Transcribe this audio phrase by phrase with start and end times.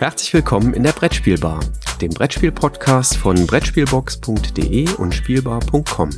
[0.00, 1.60] Herzlich willkommen in der Brettspielbar,
[2.00, 6.08] dem Brettspiel-Podcast von Brettspielbox.de und Spielbar.com.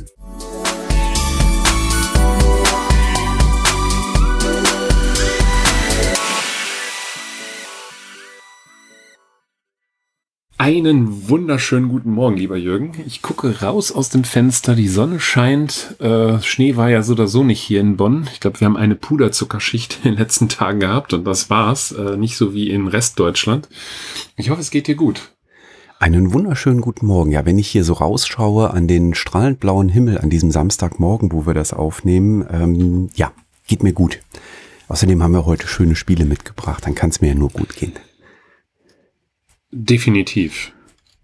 [10.63, 12.93] Einen wunderschönen guten Morgen, lieber Jürgen.
[13.05, 15.99] Ich gucke raus aus dem Fenster, die Sonne scheint.
[15.99, 18.29] Äh, Schnee war ja so oder so nicht hier in Bonn.
[18.31, 21.91] Ich glaube, wir haben eine Puderzuckerschicht in den letzten Tagen gehabt und das war's.
[21.91, 23.67] Äh, nicht so wie in Restdeutschland.
[24.37, 25.33] Ich hoffe, es geht dir gut.
[25.99, 27.31] Einen wunderschönen guten Morgen.
[27.31, 31.45] Ja, wenn ich hier so rausschaue an den strahlend blauen Himmel an diesem Samstagmorgen, wo
[31.45, 33.33] wir das aufnehmen, ähm, ja,
[33.67, 34.21] geht mir gut.
[34.87, 36.85] Außerdem haben wir heute schöne Spiele mitgebracht.
[36.85, 37.91] Dann kann es mir ja nur gut gehen.
[39.75, 40.71] Definitiv.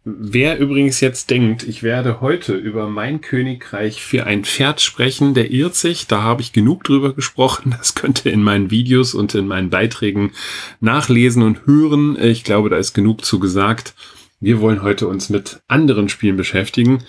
[0.03, 5.51] Wer übrigens jetzt denkt, ich werde heute über mein Königreich für ein Pferd sprechen, der
[5.51, 6.07] irrt sich.
[6.07, 7.75] Da habe ich genug drüber gesprochen.
[7.77, 10.31] Das könnt ihr in meinen Videos und in meinen Beiträgen
[10.79, 12.17] nachlesen und hören.
[12.19, 13.93] Ich glaube, da ist genug zu gesagt.
[14.39, 17.03] Wir wollen heute uns mit anderen Spielen beschäftigen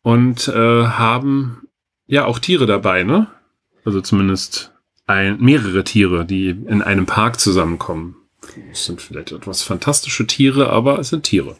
[0.00, 1.68] und äh, haben
[2.06, 3.26] ja auch Tiere dabei, ne?
[3.84, 4.72] Also zumindest
[5.06, 8.16] ein, mehrere Tiere, die in einem Park zusammenkommen.
[8.72, 11.56] Es sind vielleicht etwas fantastische Tiere, aber es sind Tiere.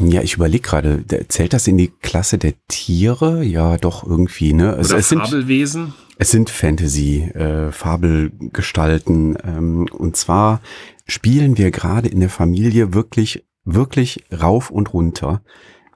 [0.00, 3.42] Ja, ich überlege gerade, zählt das in die Klasse der Tiere?
[3.44, 4.76] Ja, doch irgendwie, ne?
[4.76, 5.84] Es, Oder es Fabelwesen?
[5.84, 9.36] Sind, es sind Fantasy, äh, Fabelgestalten.
[9.44, 10.62] Ähm, und zwar
[11.06, 15.42] spielen wir gerade in der Familie wirklich, wirklich rauf und runter.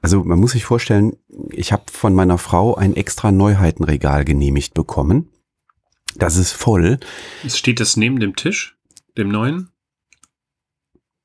[0.03, 1.17] Also man muss sich vorstellen,
[1.51, 5.31] ich habe von meiner Frau ein extra Neuheitenregal genehmigt bekommen.
[6.17, 6.99] Das ist voll.
[7.47, 8.77] Steht das neben dem Tisch,
[9.17, 9.71] dem neuen?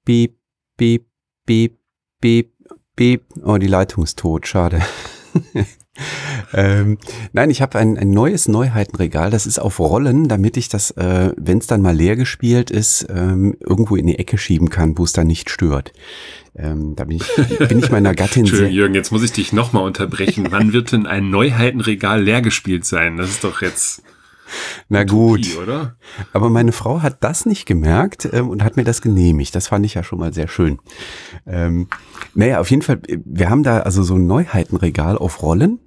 [0.05, 0.37] Beep,
[0.75, 1.05] beep,
[1.45, 1.79] beep,
[2.19, 2.53] beep,
[2.95, 3.23] beep.
[3.41, 4.81] Oh, die Leitung ist tot, schade.
[6.53, 6.97] ähm,
[7.31, 11.31] nein, ich habe ein, ein neues Neuheitenregal, das ist auf Rollen, damit ich das, äh,
[11.37, 15.05] wenn es dann mal leer gespielt ist, ähm, irgendwo in die Ecke schieben kann, wo
[15.05, 15.93] es dann nicht stört.
[16.55, 18.69] Ähm, da bin ich, bin ich meiner Gattin sehr...
[18.69, 20.47] Jürgen, jetzt muss ich dich nochmal unterbrechen.
[20.51, 23.17] Wann wird denn ein Neuheitenregal leer gespielt sein?
[23.17, 24.03] Das ist doch jetzt...
[24.89, 25.57] Na gut.
[25.61, 25.95] oder?
[26.33, 29.55] Aber meine Frau hat das nicht gemerkt ähm, und hat mir das genehmigt.
[29.55, 30.79] Das fand ich ja schon mal sehr schön.
[31.45, 31.87] Ähm,
[32.33, 35.79] naja, auf jeden Fall, wir haben da also so ein Neuheitenregal auf Rollen.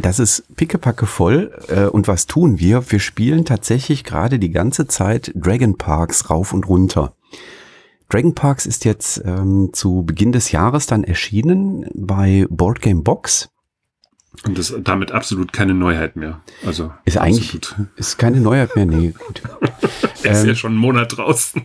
[0.00, 1.52] Das ist pickepacke voll.
[1.68, 2.90] Äh, und was tun wir?
[2.90, 7.14] Wir spielen tatsächlich gerade die ganze Zeit Dragon Parks rauf und runter.
[8.08, 13.48] Dragon Parks ist jetzt ähm, zu Beginn des Jahres dann erschienen bei Board Game Box.
[14.42, 16.40] Und das ist damit absolut keine Neuheit mehr.
[16.66, 17.58] Also ist eigentlich
[17.96, 18.86] ist keine Neuheit mehr.
[18.86, 19.42] Nee, gut.
[20.24, 21.62] Der ist ja ähm, schon einen Monat draußen.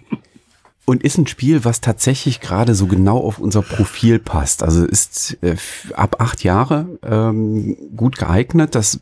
[0.86, 4.64] Und ist ein Spiel, was tatsächlich gerade so genau auf unser Profil passt.
[4.64, 5.56] Also ist äh,
[5.94, 8.74] ab acht Jahre ähm, gut geeignet.
[8.74, 9.00] Das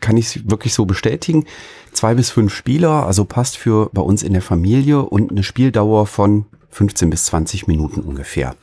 [0.00, 1.46] kann ich wirklich so bestätigen.
[1.92, 6.06] Zwei bis fünf Spieler, also passt für bei uns in der Familie und eine Spieldauer
[6.06, 8.54] von 15 bis 20 Minuten ungefähr.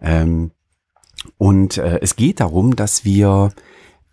[0.00, 0.52] Ähm,
[1.38, 3.52] und äh, es geht darum, dass wir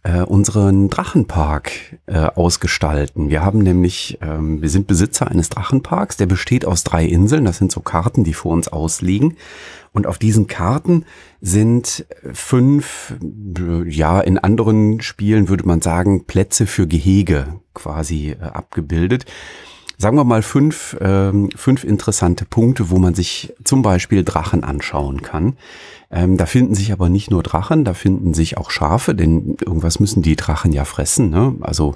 [0.03, 1.72] äh, unseren Drachenpark
[2.06, 3.30] äh, ausgestalten.
[3.30, 7.46] Wir haben nämlich, ähm, wir sind Besitzer eines Drachenparks, der besteht aus drei Inseln.
[7.46, 9.36] Das sind so Karten, die vor uns ausliegen.
[9.92, 11.06] Und auf diesen Karten
[11.42, 13.16] sind fünf,
[13.88, 19.25] ja, in anderen Spielen würde man sagen, Plätze für Gehege quasi äh, abgebildet
[20.00, 25.22] sagen wir mal fünf, ähm, fünf interessante Punkte, wo man sich zum Beispiel Drachen anschauen
[25.22, 25.58] kann.
[26.10, 30.00] Ähm, da finden sich aber nicht nur Drachen, da finden sich auch Schafe, denn irgendwas
[30.00, 31.30] müssen die Drachen ja fressen.
[31.30, 31.54] Ne?
[31.60, 31.96] Also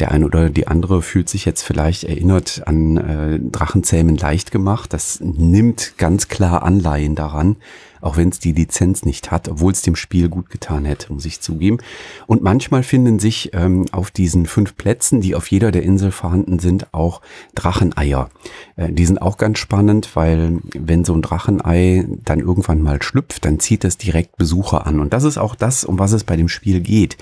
[0.00, 4.92] der eine oder die andere fühlt sich jetzt vielleicht erinnert an äh, Drachenzähmen leicht gemacht.
[4.92, 7.56] Das nimmt ganz klar Anleihen daran,
[8.00, 11.24] auch wenn es die Lizenz nicht hat, obwohl es dem Spiel gut getan hätte, muss
[11.24, 11.78] ich zugeben.
[12.26, 16.58] Und manchmal finden sich ähm, auf diesen fünf Plätzen, die auf jeder der Insel vorhanden
[16.58, 17.20] sind, auch
[17.54, 18.30] Dracheneier.
[18.76, 23.44] Äh, die sind auch ganz spannend, weil wenn so ein Drachenei dann irgendwann mal schlüpft,
[23.44, 25.00] dann zieht es direkt Besucher an.
[25.00, 27.16] Und das ist auch das, um was es bei dem Spiel geht.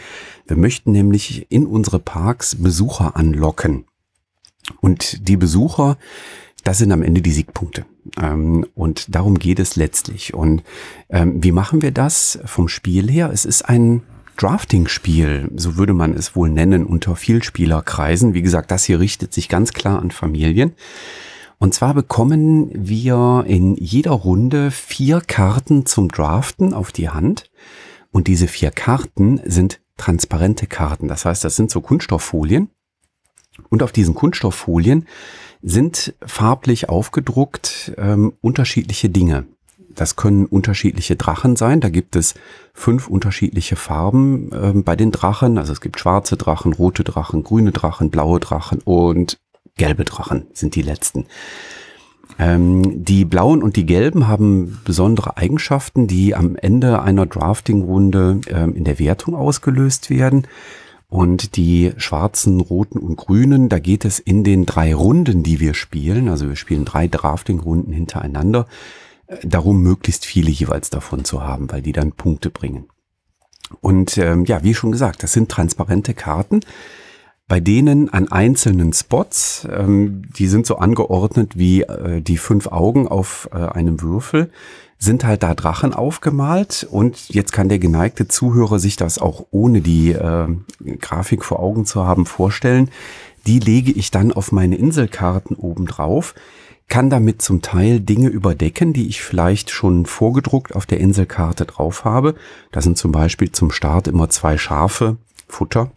[0.47, 3.84] Wir möchten nämlich in unsere Parks Besucher anlocken.
[4.80, 5.97] Und die Besucher,
[6.66, 7.86] das sind am Ende die Siegpunkte.
[8.21, 10.34] Ähm, und darum geht es letztlich.
[10.34, 10.65] Und
[11.10, 13.30] ähm, wie machen wir das vom Spiel her?
[13.33, 14.03] Es ist ein
[14.36, 18.34] Drafting-Spiel, so würde man es wohl nennen, unter Vielspielerkreisen.
[18.34, 20.72] Wie gesagt, das hier richtet sich ganz klar an Familien.
[21.59, 27.48] Und zwar bekommen wir in jeder Runde vier Karten zum Draften auf die Hand.
[28.10, 31.07] Und diese vier Karten sind transparente Karten.
[31.07, 32.71] Das heißt, das sind so Kunststofffolien.
[33.71, 35.07] Und auf diesen Kunststofffolien
[35.62, 39.47] sind farblich aufgedruckt ähm, unterschiedliche Dinge.
[39.97, 41.80] Das können unterschiedliche Drachen sein.
[41.80, 42.34] Da gibt es
[42.74, 45.58] fünf unterschiedliche Farben ähm, bei den Drachen.
[45.58, 49.38] Also es gibt schwarze Drachen, rote Drachen, grüne Drachen, blaue Drachen und
[49.76, 51.26] gelbe Drachen sind die letzten.
[52.38, 58.74] Ähm, die blauen und die gelben haben besondere Eigenschaften, die am Ende einer Drafting-Runde ähm,
[58.74, 60.47] in der Wertung ausgelöst werden.
[61.16, 65.72] Und die schwarzen, roten und grünen, da geht es in den drei Runden, die wir
[65.72, 68.66] spielen, also wir spielen drei Drafting-Runden hintereinander,
[69.27, 72.91] äh, darum möglichst viele jeweils davon zu haben, weil die dann Punkte bringen.
[73.80, 76.60] Und ähm, ja, wie schon gesagt, das sind transparente Karten
[77.48, 83.07] bei denen an einzelnen Spots, ähm, die sind so angeordnet wie äh, die fünf Augen
[83.07, 84.51] auf äh, einem Würfel,
[84.98, 89.81] sind halt da Drachen aufgemalt und jetzt kann der geneigte Zuhörer sich das auch ohne
[89.81, 90.48] die äh,
[91.01, 92.91] Grafik vor Augen zu haben vorstellen.
[93.47, 96.34] Die lege ich dann auf meine Inselkarten oben drauf,
[96.89, 102.04] kann damit zum Teil Dinge überdecken, die ich vielleicht schon vorgedruckt auf der Inselkarte drauf
[102.04, 102.34] habe.
[102.72, 105.16] Da sind zum Beispiel zum Start immer zwei Schafe,
[105.48, 105.93] Futter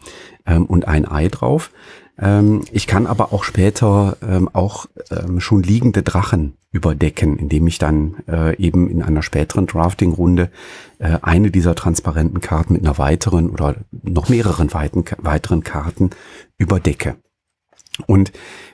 [0.45, 1.71] ähm, und ein Ei drauf.
[2.19, 7.79] Ähm, ich kann aber auch später ähm, auch ähm, schon liegende Drachen überdecken, indem ich
[7.79, 10.51] dann äh, eben in einer späteren Drafting-Runde
[10.99, 16.11] äh, eine dieser transparenten Karten mit einer weiteren oder noch mehreren weiten, weiteren Karten
[16.57, 17.15] überdecke.
[18.07, 18.31] Und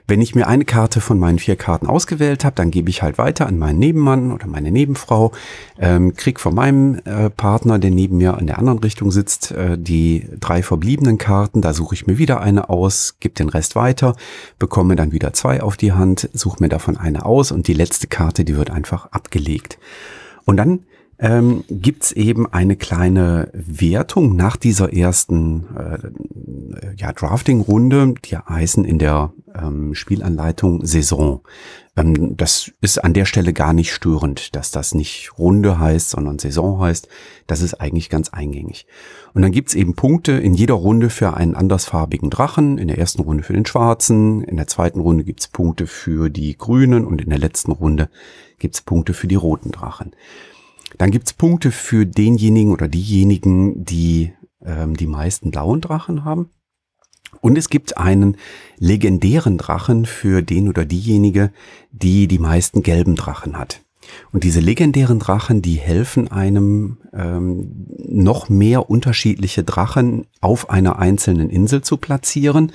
[0.08, 3.18] wenn ich mir eine Karte von meinen vier Karten ausgewählt habe, dann gebe ich halt
[3.18, 5.32] weiter an meinen Nebenmann oder meine Nebenfrau,
[5.80, 9.78] ähm, krieg von meinem äh, Partner, der neben mir in der anderen Richtung sitzt, äh,
[9.80, 11.62] die drei verbliebenen Karten.
[11.62, 14.16] Da suche ich mir wieder eine aus, gebe den Rest weiter,
[14.60, 18.08] bekomme dann wieder zwei auf die Hand, suche mir davon eine aus und die letzte
[18.08, 19.80] Karte, die wird einfach abgelegt.
[20.46, 20.82] Und dann
[21.20, 29.00] ähm, gibt eben eine kleine Wertung nach dieser ersten äh, ja, Drafting-Runde, die heißen in
[29.00, 31.42] der ähm, Spielanleitung Saison.
[31.96, 36.40] Ähm, das ist an der Stelle gar nicht störend, dass das nicht Runde heißt, sondern
[36.40, 37.08] Saison heißt.
[37.48, 38.86] Das ist eigentlich ganz eingängig.
[39.34, 42.78] Und dann gibt's eben Punkte in jeder Runde für einen andersfarbigen Drachen.
[42.78, 46.58] In der ersten Runde für den schwarzen, in der zweiten Runde gibt's Punkte für die
[46.58, 48.10] grünen und in der letzten Runde
[48.60, 50.12] gibt's Punkte für die roten Drachen.
[50.98, 54.34] Dann gibt's Punkte für denjenigen oder diejenigen, die
[54.64, 56.50] ähm, die meisten blauen Drachen haben.
[57.42, 58.38] Und es gibt einen
[58.78, 61.52] legendären Drachen für den oder diejenige,
[61.92, 63.82] die die meisten gelben Drachen hat.
[64.32, 71.50] Und diese legendären Drachen, die helfen einem ähm, noch mehr unterschiedliche Drachen auf einer einzelnen
[71.50, 72.72] Insel zu platzieren.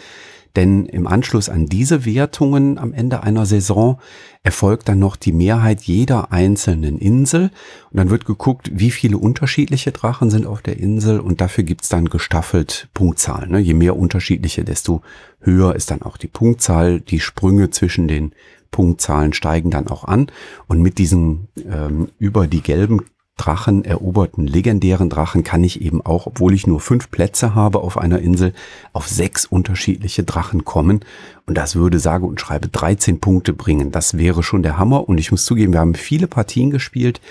[0.56, 4.00] Denn im Anschluss an diese Wertungen am Ende einer Saison
[4.43, 7.50] erfolgt dann noch die Mehrheit jeder einzelnen Insel.
[7.91, 11.20] Und dann wird geguckt, wie viele unterschiedliche Drachen sind auf der Insel.
[11.20, 13.50] Und dafür gibt's dann gestaffelt Punktzahlen.
[13.50, 13.58] Ne?
[13.58, 15.02] Je mehr unterschiedliche, desto
[15.41, 17.00] höher ist dann auch die Punktzahl.
[17.00, 18.32] Die Sprünge zwischen den
[18.70, 20.29] Punktzahlen steigen dann auch an.
[20.67, 23.02] Und mit diesen ähm, über die gelben
[23.40, 27.96] Drachen eroberten legendären Drachen kann ich eben auch, obwohl ich nur fünf Plätze habe auf
[27.96, 28.52] einer Insel,
[28.92, 31.00] auf sechs unterschiedliche Drachen kommen.
[31.46, 33.92] Und das würde sage und schreibe 13 Punkte bringen.
[33.92, 35.08] Das wäre schon der Hammer.
[35.08, 37.22] Und ich muss zugeben, wir haben viele Partien gespielt.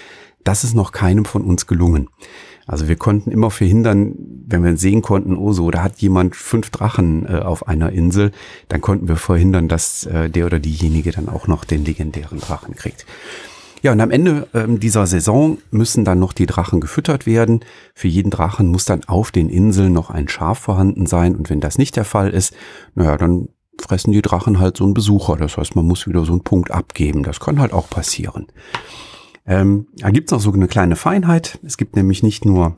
[0.43, 2.09] Das ist noch keinem von uns gelungen.
[2.65, 4.13] Also wir konnten immer verhindern,
[4.47, 8.31] wenn wir sehen konnten, oh so, da hat jemand fünf Drachen äh, auf einer Insel,
[8.67, 12.75] dann konnten wir verhindern, dass äh, der oder diejenige dann auch noch den legendären Drachen
[12.75, 13.07] kriegt.
[13.81, 17.61] Ja, und am Ende ähm, dieser Saison müssen dann noch die Drachen gefüttert werden.
[17.93, 21.35] Für jeden Drachen muss dann auf den Inseln noch ein Schaf vorhanden sein.
[21.35, 22.53] Und wenn das nicht der Fall ist,
[22.95, 23.49] naja, dann
[23.79, 25.37] fressen die Drachen halt so einen Besucher.
[25.37, 27.23] Das heißt, man muss wieder so einen Punkt abgeben.
[27.23, 28.47] Das kann halt auch passieren.
[29.45, 31.59] Ähm, da gibt's noch so eine kleine Feinheit.
[31.63, 32.75] Es gibt nämlich nicht nur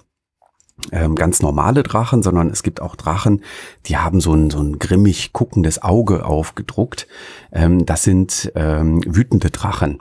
[0.91, 3.43] ähm, ganz normale Drachen, sondern es gibt auch Drachen,
[3.85, 7.07] die haben so ein, so ein grimmig guckendes Auge aufgedruckt.
[7.51, 9.99] Ähm, das sind ähm, wütende Drachen.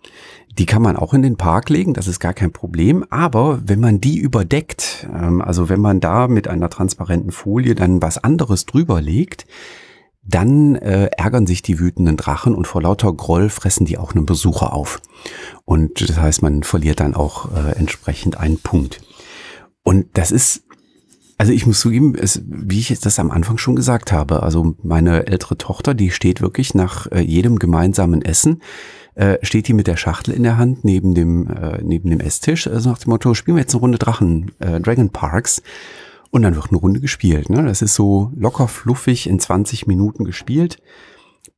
[0.58, 3.04] Die kann man auch in den Park legen, das ist gar kein Problem.
[3.10, 8.02] Aber wenn man die überdeckt, ähm, also wenn man da mit einer transparenten Folie dann
[8.02, 9.46] was anderes drüber legt,
[10.22, 14.26] dann äh, ärgern sich die wütenden Drachen und vor lauter Groll fressen die auch einen
[14.26, 15.00] Besucher auf.
[15.64, 19.00] Und das heißt, man verliert dann auch äh, entsprechend einen Punkt.
[19.82, 20.64] Und das ist,
[21.38, 25.26] also ich muss zugeben, es, wie ich das am Anfang schon gesagt habe, also meine
[25.26, 28.60] ältere Tochter, die steht wirklich nach äh, jedem gemeinsamen Essen
[29.20, 32.66] äh, steht die mit der Schachtel in der Hand neben dem, äh, neben dem Esstisch,
[32.66, 35.62] also nach dem Motto, spielen wir jetzt eine Runde Drachen, äh, Dragon Parks.
[36.30, 37.50] Und dann wird eine Runde gespielt.
[37.50, 37.62] Ne?
[37.64, 40.78] Das ist so locker fluffig in 20 Minuten gespielt.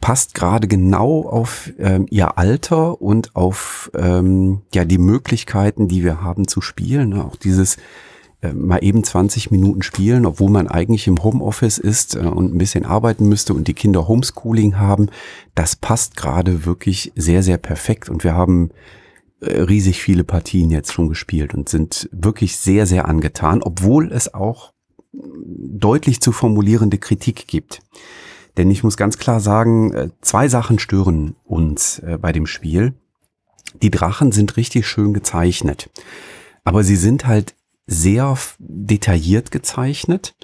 [0.01, 6.21] Passt gerade genau auf ähm, ihr Alter und auf ähm, ja die Möglichkeiten, die wir
[6.21, 7.11] haben zu spielen.
[7.11, 7.25] Ne?
[7.25, 7.77] Auch dieses
[8.43, 12.59] äh, mal eben 20 Minuten spielen, obwohl man eigentlich im Homeoffice ist äh, und ein
[12.59, 15.09] bisschen arbeiten müsste und die Kinder Homeschooling haben,
[15.55, 18.71] das passt gerade wirklich sehr, sehr perfekt und wir haben
[19.41, 24.35] äh, riesig viele Partien jetzt schon gespielt und sind wirklich sehr, sehr angetan, obwohl es
[24.35, 24.73] auch
[25.13, 27.81] deutlich zu formulierende Kritik gibt.
[28.57, 32.95] Denn ich muss ganz klar sagen, zwei Sachen stören uns bei dem Spiel.
[33.83, 35.91] die Drachen sind richtig schön gezeichnet.
[36.65, 37.55] Aber sie sind halt
[37.93, 40.35] sehr detailliert gezeichnet.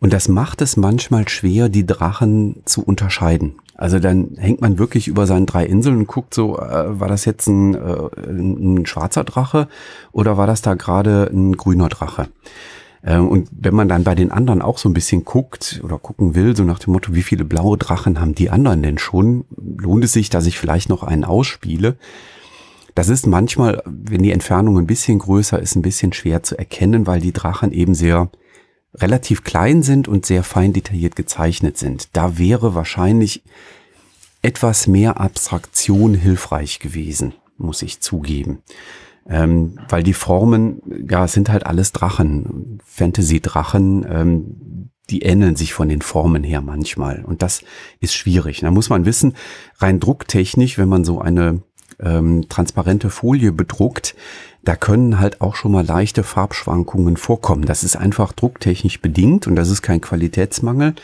[0.00, 3.54] Und das macht es manchmal schwer, die Drachen zu unterscheiden.
[3.76, 7.24] Also dann hängt man wirklich über seinen drei Inseln und guckt so, äh, war das
[7.24, 9.68] jetzt ein, äh, ein schwarzer Drache
[10.12, 12.28] oder war das da gerade ein grüner Drache?
[13.02, 16.34] Äh, und wenn man dann bei den anderen auch so ein bisschen guckt oder gucken
[16.34, 20.04] will, so nach dem Motto, wie viele blaue Drachen haben die anderen denn schon, lohnt
[20.04, 21.96] es sich, dass ich vielleicht noch einen ausspiele.
[22.94, 27.06] Das ist manchmal, wenn die Entfernung ein bisschen größer ist, ein bisschen schwer zu erkennen,
[27.06, 28.30] weil die Drachen eben sehr
[28.94, 32.08] relativ klein sind und sehr fein detailliert gezeichnet sind.
[32.12, 33.42] Da wäre wahrscheinlich
[34.42, 38.58] etwas mehr Abstraktion hilfreich gewesen, muss ich zugeben.
[39.26, 45.72] Ähm, weil die Formen, ja, es sind halt alles Drachen, Fantasy-Drachen, ähm, die ähneln sich
[45.72, 47.24] von den Formen her manchmal.
[47.24, 47.62] Und das
[48.00, 48.60] ist schwierig.
[48.60, 49.34] Da muss man wissen,
[49.78, 51.62] rein drucktechnisch, wenn man so eine
[52.00, 54.14] ähm, transparente Folie bedruckt,
[54.64, 57.66] da können halt auch schon mal leichte Farbschwankungen vorkommen.
[57.66, 60.94] Das ist einfach drucktechnisch bedingt und das ist kein Qualitätsmangel.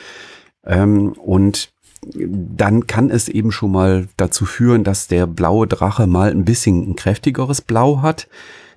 [0.65, 6.31] Ähm, und dann kann es eben schon mal dazu führen, dass der blaue Drache mal
[6.31, 8.29] ein bisschen ein kräftigeres Blau hat.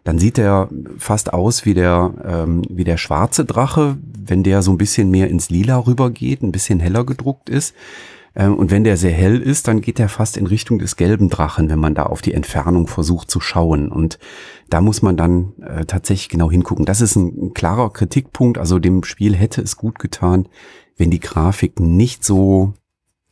[0.03, 4.72] Dann sieht er fast aus wie der, ähm, wie der schwarze Drache, wenn der so
[4.72, 7.74] ein bisschen mehr ins Lila rübergeht, ein bisschen heller gedruckt ist.
[8.35, 11.29] Ähm, und wenn der sehr hell ist, dann geht er fast in Richtung des gelben
[11.29, 13.89] Drachen, wenn man da auf die Entfernung versucht zu schauen.
[13.89, 14.19] Und
[14.69, 16.85] da muss man dann äh, tatsächlich genau hingucken.
[16.85, 18.57] Das ist ein, ein klarer Kritikpunkt.
[18.57, 20.47] Also dem Spiel hätte es gut getan,
[20.97, 22.73] wenn die Grafik nicht so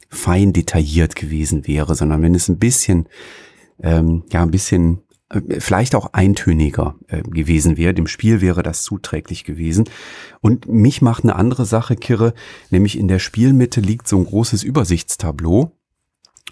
[0.09, 3.07] fein detailliert gewesen wäre, sondern wenn es ein bisschen,
[3.81, 5.03] ähm, ja, ein bisschen
[5.59, 7.93] vielleicht auch eintöniger äh, gewesen wäre.
[7.93, 9.89] Dem Spiel wäre das zuträglich gewesen.
[10.41, 12.33] Und mich macht eine andere Sache kirre,
[12.69, 15.71] nämlich in der Spielmitte liegt so ein großes Übersichtstableau.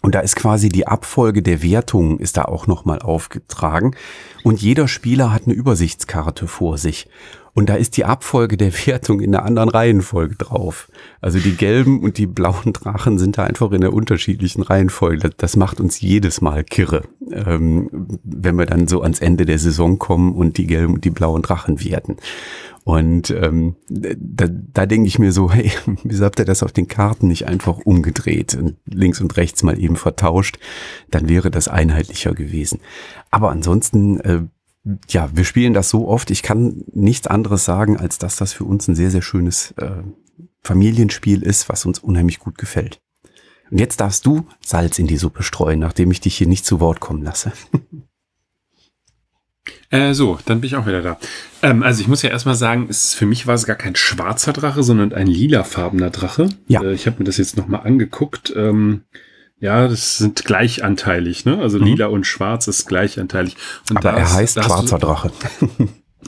[0.01, 3.95] Und da ist quasi die Abfolge der Wertungen ist da auch nochmal aufgetragen.
[4.43, 7.09] Und jeder Spieler hat eine Übersichtskarte vor sich.
[7.53, 10.89] Und da ist die Abfolge der Wertung in einer anderen Reihenfolge drauf.
[11.21, 15.29] Also die gelben und die blauen Drachen sind da einfach in der unterschiedlichen Reihenfolge.
[15.37, 19.99] Das, macht uns jedes Mal kirre, ähm, wenn wir dann so ans Ende der Saison
[19.99, 22.17] kommen und die gelben und die blauen Drachen werten.
[22.83, 25.71] Und ähm, da, da denke ich mir so, hey,
[26.03, 29.79] wieso habt ihr das auf den Karten nicht einfach umgedreht und links und rechts mal
[29.79, 30.57] eben vertauscht?
[31.11, 32.79] Dann wäre das einheitlicher gewesen.
[33.31, 34.41] Aber ansonsten äh,
[35.09, 36.31] ja, wir spielen das so oft.
[36.31, 40.03] Ich kann nichts anderes sagen, als dass das für uns ein sehr, sehr schönes äh,
[40.63, 43.01] Familienspiel ist, was uns unheimlich gut gefällt.
[43.69, 46.79] Und jetzt darfst du Salz in die Suppe streuen, nachdem ich dich hier nicht zu
[46.79, 47.51] Wort kommen lasse.
[49.91, 51.19] Äh, so, dann bin ich auch wieder da.
[51.63, 54.53] Ähm, also ich muss ja erstmal sagen, es, für mich war es gar kein schwarzer
[54.53, 56.49] Drache, sondern ein lilafarbener Drache.
[56.67, 56.83] Ja.
[56.83, 58.53] Äh, ich habe mir das jetzt nochmal angeguckt.
[58.55, 59.03] Ähm,
[59.59, 61.59] ja, das sind gleichanteilig, ne?
[61.59, 61.85] Also mhm.
[61.85, 63.57] lila und schwarz ist gleichanteilig.
[63.89, 65.31] Und Aber er heißt schwarzer Drache.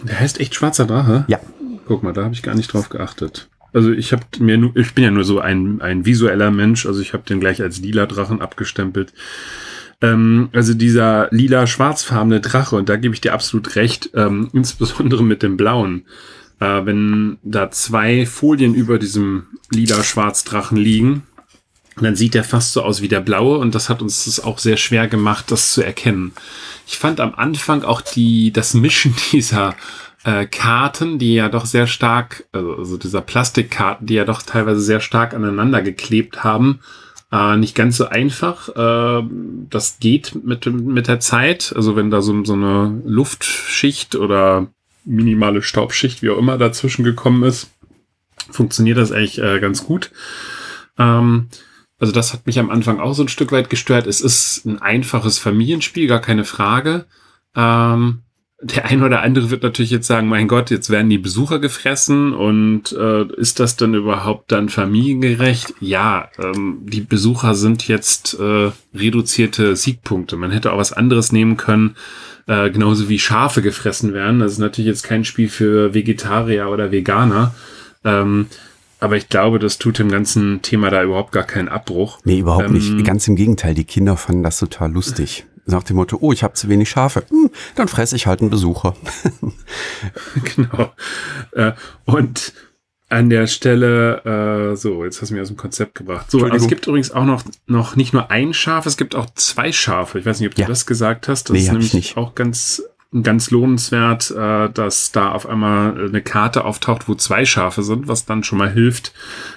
[0.03, 1.25] Der heißt echt schwarzer Drache?
[1.27, 1.39] Ja.
[1.85, 3.50] Guck mal, da habe ich gar nicht drauf geachtet.
[3.73, 7.01] Also ich habe mir nur, ich bin ja nur so ein, ein visueller Mensch, also
[7.01, 9.13] ich habe den gleich als lila Drachen abgestempelt.
[10.01, 15.23] Ähm, also dieser lila schwarzfarbene Drache, und da gebe ich dir absolut recht, ähm, insbesondere
[15.23, 16.05] mit dem blauen.
[16.59, 21.23] Äh, wenn da zwei Folien über diesem lila Schwarzdrachen liegen,
[21.98, 24.39] und dann sieht er fast so aus wie der blaue und das hat uns das
[24.39, 26.33] auch sehr schwer gemacht, das zu erkennen.
[26.88, 29.75] Ich fand am Anfang auch die, das Mischen dieser
[30.24, 34.81] äh, Karten, die ja doch sehr stark, also, also dieser Plastikkarten, die ja doch teilweise
[34.81, 36.79] sehr stark aneinander geklebt haben,
[37.31, 38.69] äh, nicht ganz so einfach.
[38.69, 39.27] Äh,
[39.69, 41.74] das geht mit, mit der Zeit.
[41.75, 44.67] Also wenn da so, so eine Luftschicht oder
[45.05, 47.69] minimale Staubschicht, wie auch immer, dazwischen gekommen ist,
[48.50, 50.12] funktioniert das eigentlich äh, ganz gut.
[50.98, 51.48] Ähm,
[52.01, 54.08] also das hat mich am Anfang auch so ein Stück weit gestört.
[54.08, 57.05] Es ist ein einfaches Familienspiel, gar keine Frage.
[57.55, 58.24] Ähm,
[58.60, 62.34] der ein oder andere wird natürlich jetzt sagen, mein Gott, jetzt werden die Besucher gefressen
[62.34, 65.75] und äh, ist das dann überhaupt dann familiengerecht?
[65.79, 70.38] Ja, ähm, die Besucher sind jetzt äh, reduzierte Siegpunkte.
[70.38, 71.96] Man hätte auch was anderes nehmen können,
[72.48, 74.39] äh, genauso wie Schafe gefressen werden.
[74.39, 77.53] Das ist natürlich jetzt kein Spiel für Vegetarier oder Veganer.
[78.03, 78.48] Ähm,
[79.01, 82.20] aber ich glaube, das tut dem ganzen Thema da überhaupt gar keinen Abbruch.
[82.24, 83.03] Nee, überhaupt ähm, nicht.
[83.03, 85.46] Ganz im Gegenteil, die Kinder fanden das total lustig.
[85.65, 88.50] Nach dem Motto, oh, ich habe zu wenig Schafe, hm, dann fresse ich halt einen
[88.51, 88.96] Besucher.
[90.55, 90.91] genau.
[91.51, 91.74] Äh,
[92.05, 92.53] und
[93.10, 96.29] an der Stelle, äh, so, jetzt hast du mir aus dem Konzept gebracht.
[96.29, 99.27] So, also es gibt übrigens auch noch, noch nicht nur ein Schaf, es gibt auch
[99.34, 100.20] zwei Schafe.
[100.20, 100.67] Ich weiß nicht, ob du ja.
[100.67, 101.50] das gesagt hast.
[101.50, 102.84] Das nee, ist nämlich auch ganz
[103.23, 108.25] ganz lohnenswert, äh, dass da auf einmal eine Karte auftaucht, wo zwei Schafe sind, was
[108.25, 109.13] dann schon mal hilft,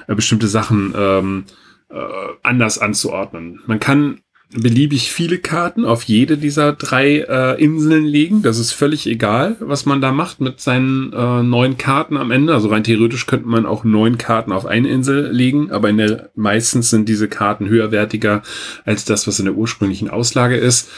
[0.08, 1.44] äh, bestimmte Sachen ähm,
[1.90, 1.96] äh,
[2.42, 3.60] anders anzuordnen.
[3.66, 4.20] Man kann
[4.56, 8.42] beliebig viele Karten auf jede dieser drei äh, Inseln legen.
[8.42, 12.54] Das ist völlig egal, was man da macht mit seinen äh, neun Karten am Ende.
[12.54, 16.30] Also rein theoretisch könnte man auch neun Karten auf eine Insel legen, aber in der
[16.34, 18.42] meistens sind diese Karten höherwertiger
[18.84, 20.88] als das, was in der ursprünglichen Auslage ist.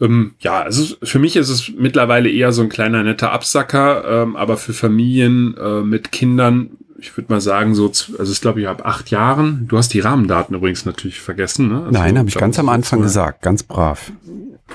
[0.00, 4.36] Ähm, ja, also für mich ist es mittlerweile eher so ein kleiner netter Absacker, ähm,
[4.36, 8.66] aber für Familien äh, mit Kindern ich würde mal sagen, so, also ich glaube, ich
[8.66, 9.66] habe acht Jahren.
[9.68, 11.78] Du hast die Rahmendaten übrigens natürlich vergessen, ne?
[11.84, 14.10] Also, Nein, habe ich ganz am Anfang gesagt, ganz brav.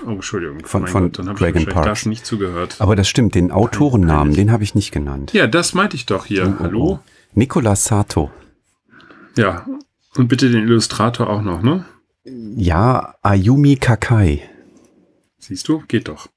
[0.07, 0.65] Oh, Entschuldigung.
[0.65, 2.05] Von, von Gott, dann habe ich Park.
[2.05, 2.77] nicht zugehört.
[2.79, 5.33] Aber das stimmt, den Autorennamen, den habe ich nicht genannt.
[5.33, 6.55] Ja, das meinte ich doch hier.
[6.59, 6.99] Oh, Hallo?
[7.33, 8.31] Nicolas Sato.
[9.35, 9.65] Ja,
[10.15, 11.85] und bitte den Illustrator auch noch, ne?
[12.23, 14.41] Ja, Ayumi Kakai.
[15.43, 15.83] Siehst du?
[15.89, 16.29] Geht doch.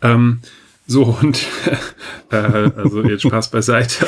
[0.00, 0.40] Ähm,
[0.86, 1.44] so, und
[2.30, 4.06] äh, also jetzt Spaß beiseite.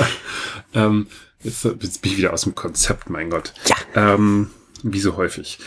[0.73, 1.09] ähm,
[1.43, 3.53] jetzt, jetzt bin ich wieder aus dem Konzept, mein Gott.
[3.67, 4.15] Ja.
[4.15, 4.51] Ähm,
[4.85, 5.59] wie so häufig.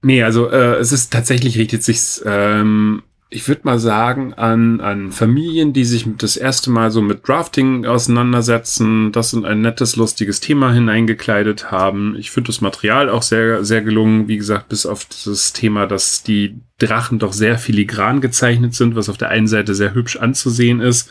[0.00, 5.12] Nee, also äh, es ist tatsächlich richtet sich, ähm, ich würde mal sagen, an, an
[5.12, 10.40] Familien, die sich das erste Mal so mit Drafting auseinandersetzen, das in ein nettes, lustiges
[10.40, 12.16] Thema hineingekleidet haben.
[12.16, 14.28] Ich finde das Material auch sehr, sehr gelungen.
[14.28, 19.10] Wie gesagt, bis auf das Thema, dass die Drachen doch sehr filigran gezeichnet sind, was
[19.10, 21.10] auf der einen Seite sehr hübsch anzusehen ist.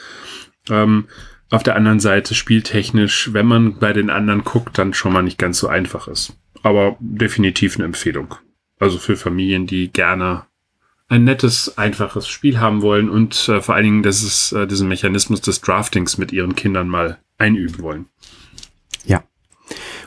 [0.70, 1.06] Ähm,
[1.52, 5.38] auf der anderen Seite spieltechnisch, wenn man bei den anderen guckt, dann schon mal nicht
[5.38, 6.36] ganz so einfach ist.
[6.64, 8.36] Aber definitiv eine Empfehlung.
[8.80, 10.48] Also für Familien, die gerne
[11.10, 14.88] ein nettes, einfaches Spiel haben wollen und äh, vor allen Dingen, dass es äh, diesen
[14.88, 18.06] Mechanismus des Draftings mit ihren Kindern mal einüben wollen.
[19.06, 19.24] Ja.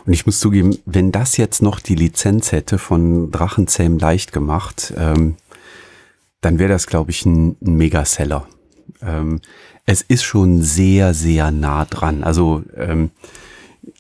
[0.05, 4.93] Und ich muss zugeben, wenn das jetzt noch die Lizenz hätte von Drachenzähm leicht gemacht,
[4.97, 5.37] ähm,
[6.41, 8.47] dann wäre das, glaube ich, ein, ein Megaseller.
[9.03, 9.41] Ähm,
[9.87, 12.25] es ist schon sehr, sehr nah dran.
[12.25, 13.11] Also ähm,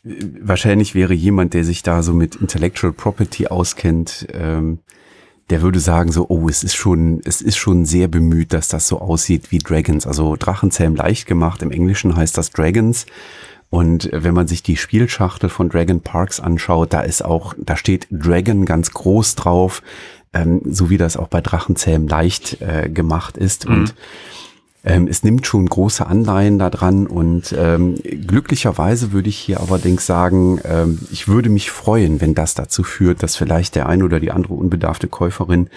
[0.02, 4.78] wahrscheinlich wäre jemand, der sich da so mit Intellectual Property auskennt, ähm,
[5.50, 8.86] der würde sagen so, oh, es ist schon, es ist schon sehr bemüht, dass das
[8.86, 10.06] so aussieht wie Dragons.
[10.06, 11.62] Also Drachenzähm leicht gemacht.
[11.62, 13.06] Im Englischen heißt das Dragons.
[13.68, 18.06] Und wenn man sich die Spielschachtel von Dragon Parks anschaut, da ist auch, da steht
[18.10, 19.82] Dragon ganz groß drauf,
[20.32, 23.68] ähm, so wie das auch bei Drachenzähm leicht äh, gemacht ist.
[23.68, 23.74] Mhm.
[23.74, 23.94] Und
[24.82, 30.60] ähm, es nimmt schon große Anleihen daran und ähm, glücklicherweise würde ich hier allerdings sagen,
[30.64, 34.30] ähm, ich würde mich freuen, wenn das dazu führt, dass vielleicht der ein oder die
[34.30, 35.68] andere unbedarfte Käuferin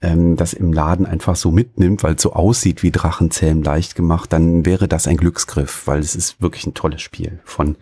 [0.00, 4.32] ähm, das im Laden einfach so mitnimmt, weil es so aussieht wie Drachenzähm leicht gemacht,
[4.32, 7.76] dann wäre das ein Glücksgriff, weil es ist wirklich ein tolles Spiel von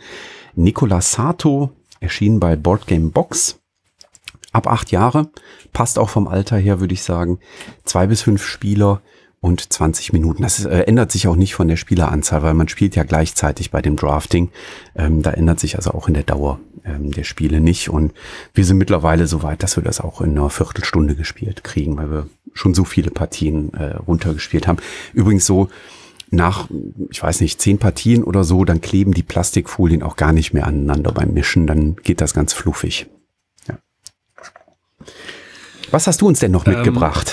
[0.55, 3.61] Nicolas Sato, erschienen bei Boardgame Box.
[4.53, 5.29] Ab acht Jahre,
[5.73, 7.39] passt auch vom Alter her, würde ich sagen.
[7.85, 9.03] Zwei bis fünf Spieler
[9.47, 10.43] und 20 Minuten.
[10.43, 13.81] Das äh, ändert sich auch nicht von der Spieleranzahl, weil man spielt ja gleichzeitig bei
[13.81, 14.51] dem Drafting.
[14.97, 17.89] Ähm, da ändert sich also auch in der Dauer ähm, der Spiele nicht.
[17.89, 18.13] Und
[18.55, 22.11] wir sind mittlerweile so weit, dass wir das auch in einer Viertelstunde gespielt kriegen, weil
[22.11, 24.79] wir schon so viele Partien äh, runtergespielt haben.
[25.15, 25.69] Übrigens so
[26.31, 26.69] nach,
[27.11, 30.67] ich weiß nicht, zehn Partien oder so, dann kleben die Plastikfolien auch gar nicht mehr
[30.67, 31.69] aneinander beim Mischen.
[31.69, 33.07] Dann geht das ganz fluffig.
[33.69, 33.79] Ja.
[35.93, 37.33] Was hast du uns denn noch Ähm, mitgebracht?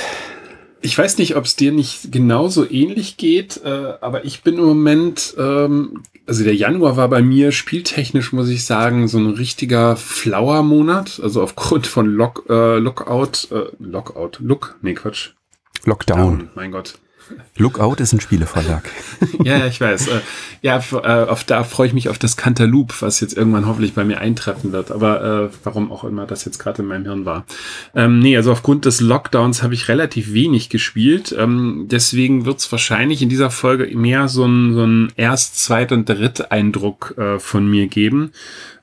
[0.85, 4.65] Ich weiß nicht, ob es dir nicht genauso ähnlich geht, äh, aber ich bin im
[4.65, 9.95] Moment, ähm, also der Januar war bei mir spieltechnisch, muss ich sagen, so ein richtiger
[9.95, 11.21] Flower-Monat.
[11.23, 15.29] Also aufgrund von Lock, äh, Lockout, äh, Lockout, Look, nee, Quatsch.
[15.85, 16.17] Lockdown.
[16.17, 16.95] Down, mein Gott.
[17.57, 18.83] Lookout ist ein Spieleverlag.
[19.43, 20.07] Ja, ich weiß.
[20.07, 20.21] Äh,
[20.61, 24.03] ja, äh, auf, da freue ich mich auf das Cantaloupe, was jetzt irgendwann hoffentlich bei
[24.03, 24.91] mir eintreffen wird.
[24.91, 27.45] Aber äh, warum auch immer das jetzt gerade in meinem Hirn war.
[27.95, 31.35] Ähm, nee, also aufgrund des Lockdowns habe ich relativ wenig gespielt.
[31.37, 35.91] Ähm, deswegen wird es wahrscheinlich in dieser Folge mehr so ein, so ein Erst-, Zweit-
[35.91, 38.31] und Dritt-Eindruck äh, von mir geben.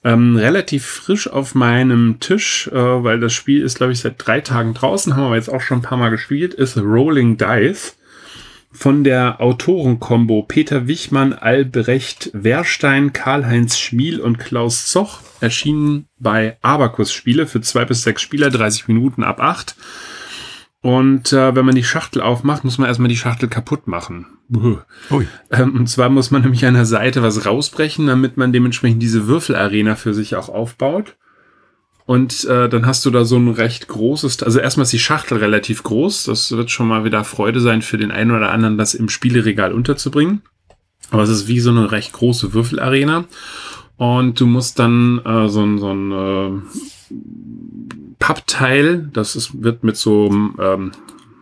[0.02, 4.40] Ähm, relativ frisch auf meinem Tisch, äh, weil das Spiel ist, glaube ich, seit drei
[4.40, 7.96] Tagen draußen, haben wir jetzt auch schon ein paar Mal gespielt, ist Rolling Dice
[8.72, 17.12] von der Autorenkombo Peter Wichmann, Albrecht Wehrstein, Karl-Heinz Schmiel und Klaus Zoch, erschienen bei Abacus
[17.12, 19.76] Spiele für zwei bis sechs Spieler, 30 Minuten ab acht.
[20.82, 24.26] Und äh, wenn man die Schachtel aufmacht, muss man erstmal die Schachtel kaputt machen.
[25.50, 29.26] Ähm, und zwar muss man nämlich an der Seite was rausbrechen, damit man dementsprechend diese
[29.26, 31.16] Würfelarena für sich auch aufbaut.
[32.10, 35.38] Und äh, dann hast du da so ein recht großes, also erstmal ist die Schachtel
[35.38, 36.24] relativ groß.
[36.24, 39.72] Das wird schon mal wieder Freude sein für den einen oder anderen, das im Spieleregal
[39.72, 40.42] unterzubringen.
[41.12, 43.26] Aber es ist wie so eine recht große Würfelarena.
[43.96, 47.14] Und du musst dann äh, so ein, so ein äh,
[48.18, 50.90] Pappteil, das ist, wird mit so, ähm,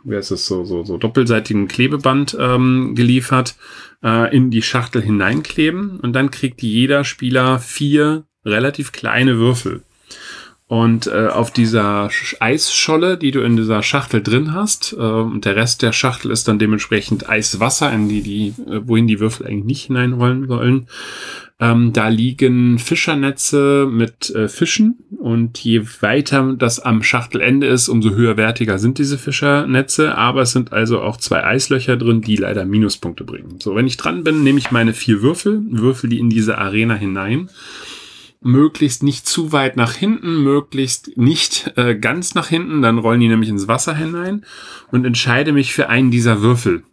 [0.04, 3.57] wie heißt es, so, so, so doppelseitigem Klebeband ähm, geliefert,
[4.04, 5.98] äh, in die Schachtel hineinkleben.
[5.98, 9.83] Und dann kriegt jeder Spieler vier relativ kleine Würfel.
[10.68, 15.57] Und äh, auf dieser Eisscholle, die du in dieser Schachtel drin hast, äh, und der
[15.57, 19.64] Rest der Schachtel ist dann dementsprechend Eiswasser, in die die, äh, wohin die Würfel eigentlich
[19.64, 20.87] nicht hineinrollen sollen.
[21.59, 28.11] Ähm, da liegen Fischernetze mit äh, Fischen und je weiter das am Schachtelende ist, umso
[28.11, 30.16] höherwertiger sind diese Fischernetze.
[30.16, 33.59] Aber es sind also auch zwei Eislöcher drin, die leider Minuspunkte bringen.
[33.59, 36.94] So, wenn ich dran bin, nehme ich meine vier Würfel, würfel die in diese Arena
[36.94, 37.48] hinein
[38.40, 43.29] möglichst nicht zu weit nach hinten, möglichst nicht äh, ganz nach hinten, dann rollen die
[43.29, 44.44] nämlich ins Wasser hinein
[44.90, 46.85] und entscheide mich für einen dieser Würfel.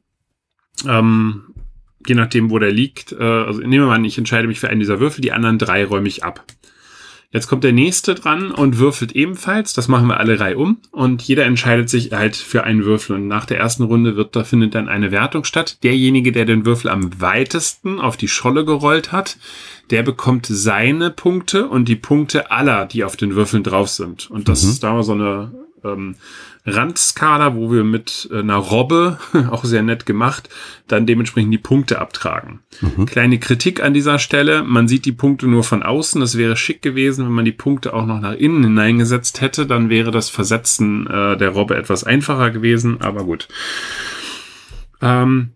[0.88, 1.54] Ähm,
[2.08, 4.70] je nachdem, wo der liegt, äh, also nehmen wir mal an, ich entscheide mich für
[4.70, 6.46] einen dieser Würfel, die anderen drei räume ich ab.
[7.36, 9.74] Jetzt kommt der nächste dran und würfelt ebenfalls.
[9.74, 10.78] Das machen wir alle Reihe um.
[10.92, 13.18] Und jeder entscheidet sich halt für einen Würfel.
[13.18, 15.84] Und nach der ersten Runde wird, da findet dann eine Wertung statt.
[15.84, 19.38] Derjenige, der den Würfel am weitesten auf die Scholle gerollt hat,
[19.90, 24.32] der bekommt seine Punkte und die Punkte aller, die auf den Würfeln drauf sind.
[24.32, 24.70] Und das mhm.
[24.70, 25.52] ist da so eine
[25.84, 26.16] ähm,
[26.66, 29.20] Randskala, wo wir mit äh, einer Robbe,
[29.52, 30.50] auch sehr nett gemacht,
[30.88, 32.62] dann dementsprechend die Punkte abtragen.
[32.82, 33.06] Mhm.
[33.06, 36.20] Kleine Kritik an dieser Stelle, man sieht die Punkte nur von außen.
[36.22, 39.68] Das wäre schick gewesen, wenn man die Punkte auch noch nach innen hineingesetzt hätte.
[39.68, 43.48] Dann wäre das Versetzen äh, der Robbe etwas einfacher gewesen, aber gut.
[45.02, 45.52] Ähm,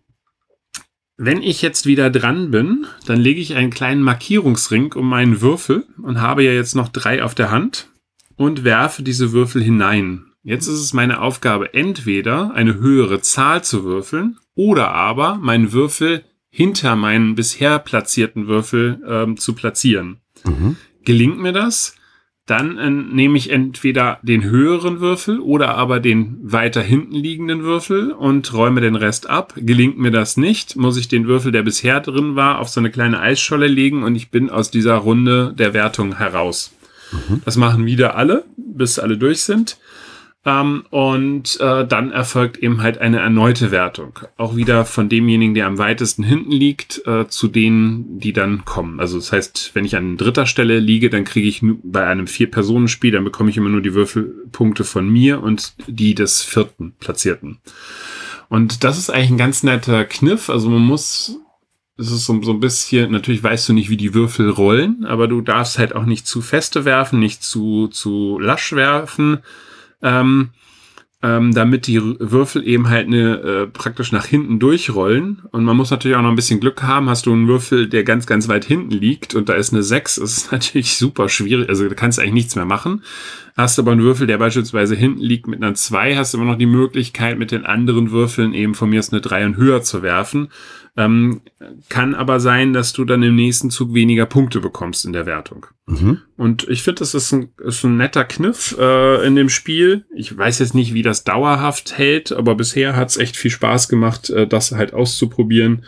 [1.18, 5.86] wenn ich jetzt wieder dran bin, dann lege ich einen kleinen Markierungsring um meinen Würfel
[6.02, 7.90] und habe ja jetzt noch drei auf der Hand
[8.38, 10.29] und werfe diese Würfel hinein.
[10.44, 16.24] Jetzt ist es meine Aufgabe, entweder eine höhere Zahl zu würfeln oder aber meinen Würfel
[16.50, 20.18] hinter meinen bisher platzierten Würfel ähm, zu platzieren.
[20.46, 20.78] Mhm.
[21.04, 21.96] Gelingt mir das,
[22.50, 28.12] dann äh, nehme ich entweder den höheren Würfel oder aber den weiter hinten liegenden Würfel
[28.12, 29.54] und räume den Rest ab.
[29.56, 32.90] Gelingt mir das nicht, muss ich den Würfel, der bisher drin war, auf so eine
[32.90, 36.72] kleine Eisscholle legen und ich bin aus dieser Runde der Wertung heraus.
[37.12, 37.42] Mhm.
[37.46, 39.78] Das machen wieder alle, bis alle durch sind.
[40.46, 44.20] Ähm, und äh, dann erfolgt eben halt eine erneute Wertung.
[44.38, 49.02] Auch wieder von demjenigen, der am weitesten hinten liegt, äh, zu denen, die dann kommen.
[49.02, 53.12] Also das heißt, wenn ich an dritter Stelle liege, dann kriege ich bei einem Vier-Personen-Spiel,
[53.12, 57.58] dann bekomme ich immer nur die Würfelpunkte von mir und die des vierten Platzierten.
[58.48, 60.50] Und das ist eigentlich ein ganz netter Kniff.
[60.50, 61.38] Also man muss
[61.98, 65.28] es ist so, so ein bisschen, natürlich weißt du nicht, wie die Würfel rollen, aber
[65.28, 69.40] du darfst halt auch nicht zu feste werfen, nicht zu, zu lasch werfen
[70.02, 70.50] ähm,
[71.22, 75.42] ähm, damit die Würfel eben halt eine, äh, praktisch nach hinten durchrollen.
[75.52, 77.10] Und man muss natürlich auch noch ein bisschen Glück haben.
[77.10, 80.18] Hast du einen Würfel, der ganz, ganz weit hinten liegt und da ist eine 6,
[80.18, 81.68] ist natürlich super schwierig.
[81.68, 83.04] Also da kannst du eigentlich nichts mehr machen.
[83.58, 86.58] Hast aber einen Würfel, der beispielsweise hinten liegt mit einer 2, hast du immer noch
[86.58, 90.02] die Möglichkeit, mit den anderen Würfeln eben von mir aus eine 3 und höher zu
[90.02, 90.48] werfen.
[91.00, 91.40] Ähm,
[91.88, 95.68] kann aber sein, dass du dann im nächsten Zug weniger Punkte bekommst in der Wertung.
[95.86, 96.20] Mhm.
[96.36, 100.04] Und ich finde, das ist ein, ist ein netter Kniff äh, in dem Spiel.
[100.14, 103.88] Ich weiß jetzt nicht, wie das dauerhaft hält, aber bisher hat es echt viel Spaß
[103.88, 105.86] gemacht, äh, das halt auszuprobieren.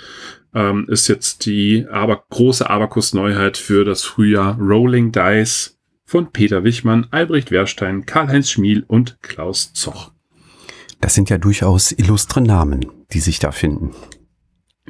[0.53, 7.07] Ähm, ist jetzt die aber große Abakus-Neuheit für das Frühjahr Rolling Dice von Peter Wichmann,
[7.11, 10.11] Albrecht Wehrstein, Karl-Heinz Schmiel und Klaus Zoch.
[11.01, 13.91] Das sind ja durchaus illustre Namen, die sich da finden.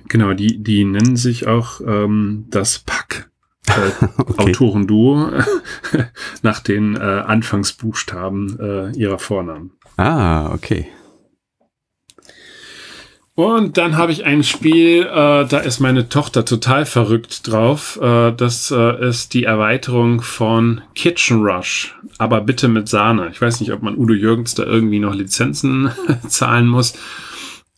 [0.08, 3.30] Genau, die, die nennen sich auch ähm, das Pack.
[3.68, 4.50] Äh, okay.
[4.50, 5.32] Autorenduo
[6.42, 9.72] nach den äh, Anfangsbuchstaben äh, ihrer Vornamen.
[9.98, 10.88] Ah, okay.
[13.34, 17.98] Und dann habe ich ein Spiel, äh, da ist meine Tochter total verrückt drauf.
[18.02, 23.30] Äh, das äh, ist die Erweiterung von Kitchen Rush, aber bitte mit Sahne.
[23.32, 25.92] Ich weiß nicht, ob man Udo Jürgens da irgendwie noch Lizenzen
[26.28, 26.94] zahlen muss.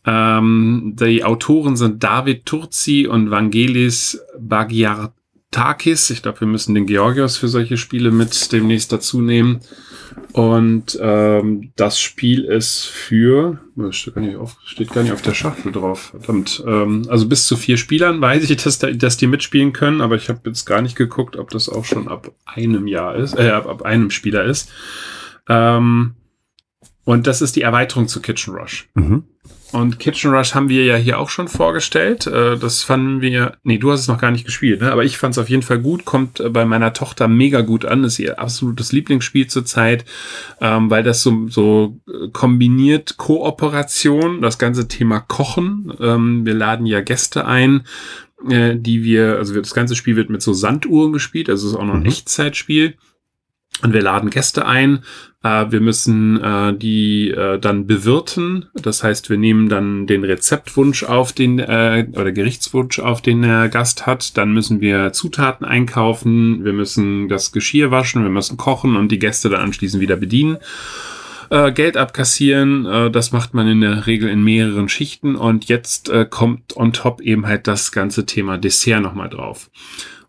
[0.06, 6.10] Ähm, die Autoren sind David Turzi und Vangelis Bagiartakis.
[6.10, 9.60] Ich glaube, wir müssen den Georgios für solche Spiele mit demnächst dazu nehmen.
[10.32, 15.34] Und ähm, das Spiel ist für, steht gar, nicht auf, steht gar nicht auf der
[15.34, 16.62] Schachtel drauf, verdammt.
[16.66, 20.28] Ähm, also bis zu vier Spielern weiß ich, dass, dass die mitspielen können, aber ich
[20.28, 23.66] habe jetzt gar nicht geguckt, ob das auch schon ab einem Jahr ist, äh, ab,
[23.66, 24.70] ab einem Spieler ist.
[25.48, 26.14] Ähm,
[27.04, 28.88] und das ist die Erweiterung zu Kitchen Rush.
[28.94, 29.24] Mhm.
[29.72, 32.26] Und Kitchen Rush haben wir ja hier auch schon vorgestellt.
[32.26, 34.92] Äh, das fanden wir, nee, du hast es noch gar nicht gespielt, ne?
[34.92, 37.84] aber ich fand es auf jeden Fall gut, kommt äh, bei meiner Tochter mega gut
[37.84, 40.04] an, ist ihr absolutes Lieblingsspiel zurzeit,
[40.60, 45.92] ähm, weil das so, so äh, kombiniert Kooperation, das ganze Thema Kochen.
[45.98, 47.84] Ähm, wir laden ja Gäste ein,
[48.46, 51.84] die wir, also das ganze Spiel wird mit so Sanduhren gespielt, also es ist auch
[51.86, 52.06] noch ein mhm.
[52.06, 52.94] Echtzeitspiel.
[53.82, 55.04] Und wir laden Gäste ein.
[55.44, 58.66] Äh, wir müssen äh, die äh, dann bewirten.
[58.74, 63.68] Das heißt, wir nehmen dann den Rezeptwunsch auf den äh, oder Gerichtswunsch auf den der
[63.68, 64.36] Gast hat.
[64.36, 66.64] Dann müssen wir Zutaten einkaufen.
[66.64, 68.22] Wir müssen das Geschirr waschen.
[68.22, 70.56] Wir müssen kochen und die Gäste dann anschließend wieder bedienen.
[71.50, 76.08] Äh, Geld abkassieren, äh, das macht man in der Regel in mehreren Schichten und jetzt
[76.08, 79.70] äh, kommt on top eben halt das ganze Thema Dessert nochmal drauf.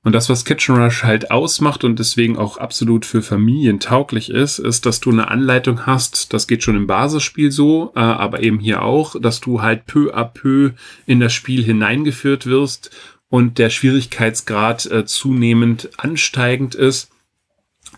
[0.06, 4.60] Und das, was Kitchen Rush halt ausmacht und deswegen auch absolut für Familien tauglich ist,
[4.60, 6.32] ist, dass du eine Anleitung hast.
[6.32, 10.16] Das geht schon im Basisspiel so, äh, aber eben hier auch, dass du halt peu
[10.16, 10.74] à peu
[11.08, 12.92] in das Spiel hineingeführt wirst
[13.30, 17.10] und der Schwierigkeitsgrad äh, zunehmend ansteigend ist,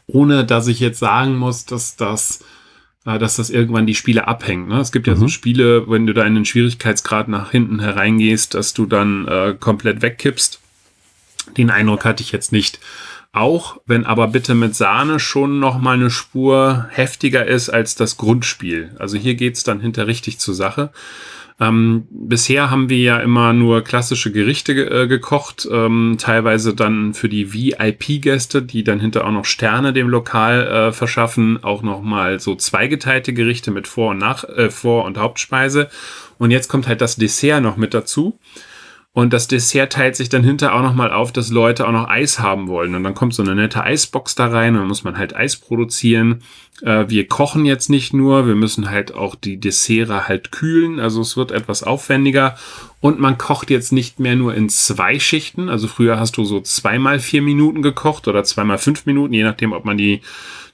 [0.05, 2.39] ohne dass ich jetzt sagen muss, dass das
[3.03, 4.69] äh, dass das irgendwann die Spiele abhängt.
[4.69, 4.79] Ne?
[4.79, 5.29] Es gibt ja so mhm.
[5.29, 10.01] Spiele, wenn du da in den Schwierigkeitsgrad nach hinten hereingehst, dass du dann äh, komplett
[10.01, 10.61] wegkippst.
[11.55, 12.79] Den Eindruck hatte ich jetzt nicht.
[13.31, 18.17] Auch wenn aber bitte mit Sahne schon noch mal eine Spur heftiger ist als das
[18.17, 18.95] Grundspiel.
[18.97, 20.91] Also hier geht's dann hinter richtig zur Sache.
[21.59, 27.15] Ähm, bisher haben wir ja immer nur klassische Gerichte ge äh, gekocht, ähm, teilweise dann
[27.15, 32.03] für die VIP-Gäste, die dann hinter auch noch Sterne dem Lokal äh, verschaffen, auch noch
[32.03, 35.89] mal so zweigeteilte Gerichte mit Vor- und Nach äh, Vor- und Hauptspeise.
[36.37, 38.37] Und jetzt kommt halt das Dessert noch mit dazu.
[39.17, 42.37] Und das Dessert teilt sich dann hinter auch nochmal auf, dass Leute auch noch Eis
[42.37, 42.93] haben wollen.
[42.93, 45.55] Und dann kommt so eine nette Eisbox da rein und dann muss man halt Eis
[45.55, 46.43] produzieren.
[46.83, 50.99] Äh, wir kochen jetzt nicht nur, wir müssen halt auch die Dessert halt kühlen.
[50.99, 52.59] Also es wird etwas aufwendiger.
[52.99, 55.67] Und man kocht jetzt nicht mehr nur in zwei Schichten.
[55.67, 59.73] Also früher hast du so zweimal vier Minuten gekocht oder zweimal fünf Minuten, je nachdem,
[59.73, 60.21] ob man die,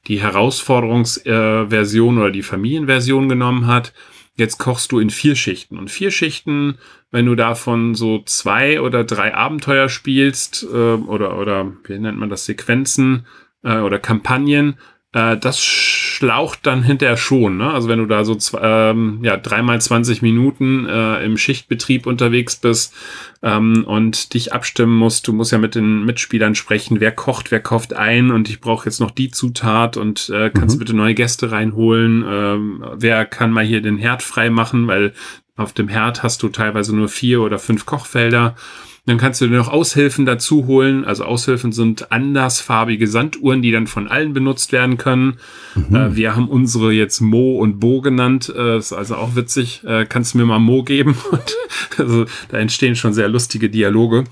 [0.08, 3.94] die Herausforderungsversion äh, oder die Familienversion genommen hat.
[4.36, 5.78] Jetzt kochst du in vier Schichten.
[5.78, 6.80] Und vier Schichten,
[7.12, 12.30] wenn du davon so zwei oder drei Abenteuer spielst, äh, oder, oder wie nennt man
[12.30, 13.28] das, Sequenzen
[13.64, 14.78] äh, oder Kampagnen,
[15.14, 17.58] äh, das schlaucht dann hinterher schon.
[17.58, 17.72] Ne?
[17.72, 22.56] Also wenn du da so zwei, ähm, ja, dreimal 20 Minuten äh, im Schichtbetrieb unterwegs
[22.56, 22.94] bist
[23.42, 27.60] ähm, und dich abstimmen musst, du musst ja mit den Mitspielern sprechen, wer kocht, wer
[27.60, 30.80] kauft ein und ich brauche jetzt noch die Zutat und äh, kannst mhm.
[30.80, 32.26] bitte neue Gäste reinholen.
[32.28, 35.14] Ähm, wer kann mal hier den Herd frei machen, weil
[35.56, 38.56] auf dem Herd hast du teilweise nur vier oder fünf Kochfelder.
[39.06, 41.04] Dann kannst du dir noch Aushilfen dazu holen.
[41.04, 45.40] Also Aushilfen sind andersfarbige Sanduhren, die dann von allen benutzt werden können.
[45.76, 45.96] Mhm.
[45.96, 48.54] Äh, wir haben unsere jetzt Mo und Bo genannt.
[48.56, 49.84] Äh, ist also auch witzig.
[49.84, 51.18] Äh, kannst du mir mal Mo geben?
[51.98, 54.24] also da entstehen schon sehr lustige Dialoge.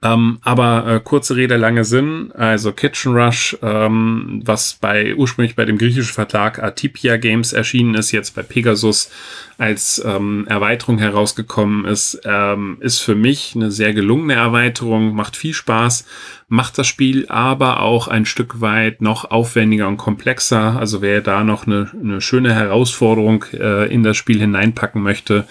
[0.00, 2.30] Ähm, aber äh, kurze Rede, lange Sinn.
[2.32, 8.12] Also Kitchen Rush, ähm, was bei ursprünglich bei dem griechischen Verlag Atipia Games erschienen ist,
[8.12, 9.10] jetzt bei Pegasus
[9.56, 15.52] als ähm, Erweiterung herausgekommen ist, ähm, ist für mich eine sehr gelungene Erweiterung, macht viel
[15.52, 16.06] Spaß,
[16.46, 20.78] macht das Spiel aber auch ein Stück weit noch aufwendiger und komplexer.
[20.78, 25.48] Also wer da noch eine, eine schöne Herausforderung äh, in das Spiel hineinpacken möchte,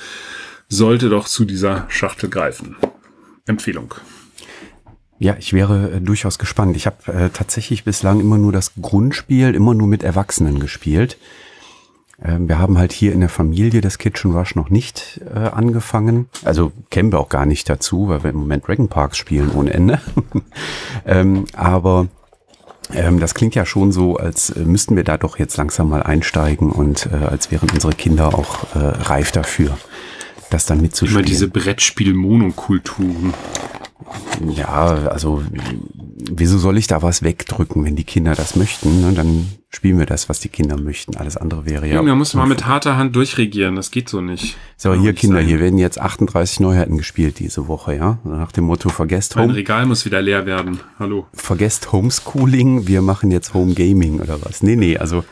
[0.70, 2.78] sollte doch zu dieser Schachtel greifen.
[3.46, 3.94] Empfehlung.
[5.20, 6.76] Ja, ich wäre äh, durchaus gespannt.
[6.76, 11.18] Ich habe äh, tatsächlich bislang immer nur das Grundspiel, immer nur mit Erwachsenen gespielt.
[12.24, 16.30] Ähm, wir haben halt hier in der Familie das Kitchen Rush noch nicht äh, angefangen.
[16.44, 19.74] Also kennen wir auch gar nicht dazu, weil wir im Moment Dragon Parks spielen ohne
[19.74, 20.02] Ende.
[21.06, 22.08] ähm, aber
[22.94, 26.04] ähm, das klingt ja schon so, als äh, müssten wir da doch jetzt langsam mal
[26.04, 29.78] einsteigen und äh, als wären unsere Kinder auch äh, reif dafür,
[30.50, 31.20] das dann mitzuspielen.
[31.20, 33.34] Immer diese Brettspiel-Monokulturen.
[34.56, 35.42] Ja, also
[36.32, 39.02] wieso soll ich da was wegdrücken, wenn die Kinder das möchten?
[39.02, 39.14] Ne?
[39.14, 41.18] Dann spielen wir das, was die Kinder möchten.
[41.18, 42.02] Alles andere wäre ja.
[42.02, 43.76] Ja, muss mal mit harter Hand durchregieren.
[43.76, 44.58] Das geht so nicht.
[44.78, 45.48] So, hier Kinder, sein.
[45.48, 48.20] hier werden jetzt 38 Neuheiten gespielt diese Woche, ja.
[48.24, 49.48] Nach dem Motto vergesst Home.
[49.48, 50.80] Mein Regal muss wieder leer werden.
[51.00, 51.26] Hallo.
[51.34, 54.62] Vergesst Homeschooling, wir machen jetzt Home Gaming oder was?
[54.62, 55.24] Nee, nee, also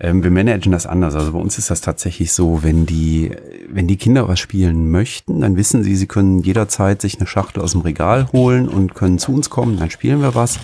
[0.00, 1.14] ähm, wir managen das anders.
[1.14, 3.32] Also bei uns ist das tatsächlich so, wenn die,
[3.68, 7.62] wenn die Kinder was spielen möchten, dann wissen sie, sie können jederzeit sich eine Schachtel
[7.62, 10.58] aus dem Regal holen und können zu uns kommen, dann spielen wir was.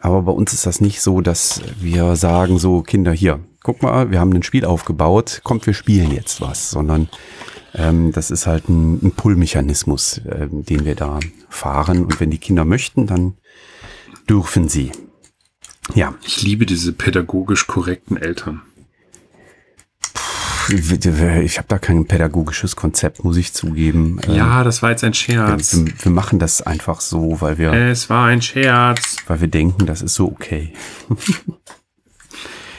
[0.00, 4.10] Aber bei uns ist das nicht so, dass wir sagen, so Kinder hier, guck mal,
[4.10, 7.08] wir haben ein Spiel aufgebaut, kommt, wir spielen jetzt was, sondern
[7.74, 12.04] ähm, das ist halt ein, ein Pull-Mechanismus, äh, den wir da fahren.
[12.04, 13.34] Und wenn die Kinder möchten, dann
[14.28, 14.92] dürfen sie.
[15.94, 16.14] Ja.
[16.22, 18.62] Ich liebe diese pädagogisch korrekten Eltern.
[20.68, 24.18] Ich habe da kein pädagogisches Konzept, muss ich zugeben.
[24.26, 25.76] Ja, das war jetzt ein Scherz.
[25.76, 27.72] Wir, wir, machen das einfach so, weil wir.
[27.72, 29.16] Es war ein Scherz.
[29.28, 30.72] Weil wir denken, das ist so okay.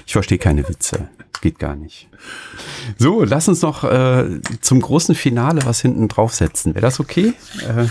[0.06, 1.08] ich verstehe keine Witze.
[1.40, 2.10] Geht gar nicht.
[2.98, 6.76] So, lass uns noch äh, zum großen Finale was hinten draufsetzen.
[6.76, 7.34] Wäre das okay?
[7.62, 7.88] Äh,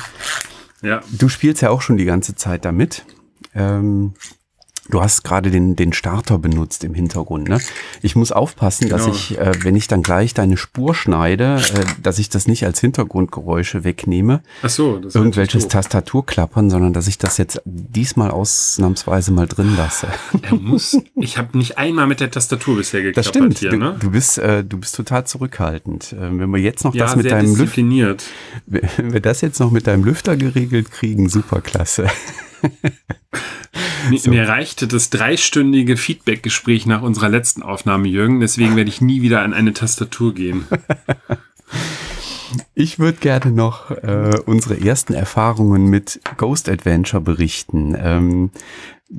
[0.86, 1.00] ja.
[1.10, 3.04] Du spielst ja auch schon die ganze Zeit damit.
[3.54, 4.14] Ähm,
[4.90, 7.48] Du hast gerade den, den Starter benutzt im Hintergrund.
[7.48, 7.60] Ne?
[8.02, 8.96] Ich muss aufpassen, genau.
[8.96, 12.64] dass ich, äh, wenn ich dann gleich deine Spur schneide, äh, dass ich das nicht
[12.64, 14.42] als Hintergrundgeräusche wegnehme.
[14.62, 20.08] Ach so, das irgendwelches Tastaturklappern, sondern dass ich das jetzt diesmal ausnahmsweise mal drin lasse.
[20.42, 20.98] Er muss.
[21.16, 23.58] Ich habe nicht einmal mit der Tastatur bisher geklappert das stimmt.
[23.58, 23.76] hier.
[23.76, 23.96] Ne?
[23.98, 26.12] Du, du bist, äh, du bist total zurückhaltend.
[26.12, 27.82] Äh, wenn wir jetzt noch ja, das mit deinem Lüfter,
[28.66, 32.06] wenn wir das jetzt noch mit deinem Lüfter geregelt kriegen, super klasse.
[34.10, 34.30] Mir, so.
[34.30, 38.40] mir reichte das dreistündige Feedback-Gespräch nach unserer letzten Aufnahme, Jürgen.
[38.40, 40.66] Deswegen werde ich nie wieder an eine Tastatur gehen.
[42.74, 47.96] Ich würde gerne noch äh, unsere ersten Erfahrungen mit Ghost Adventure berichten.
[47.98, 48.50] Ähm,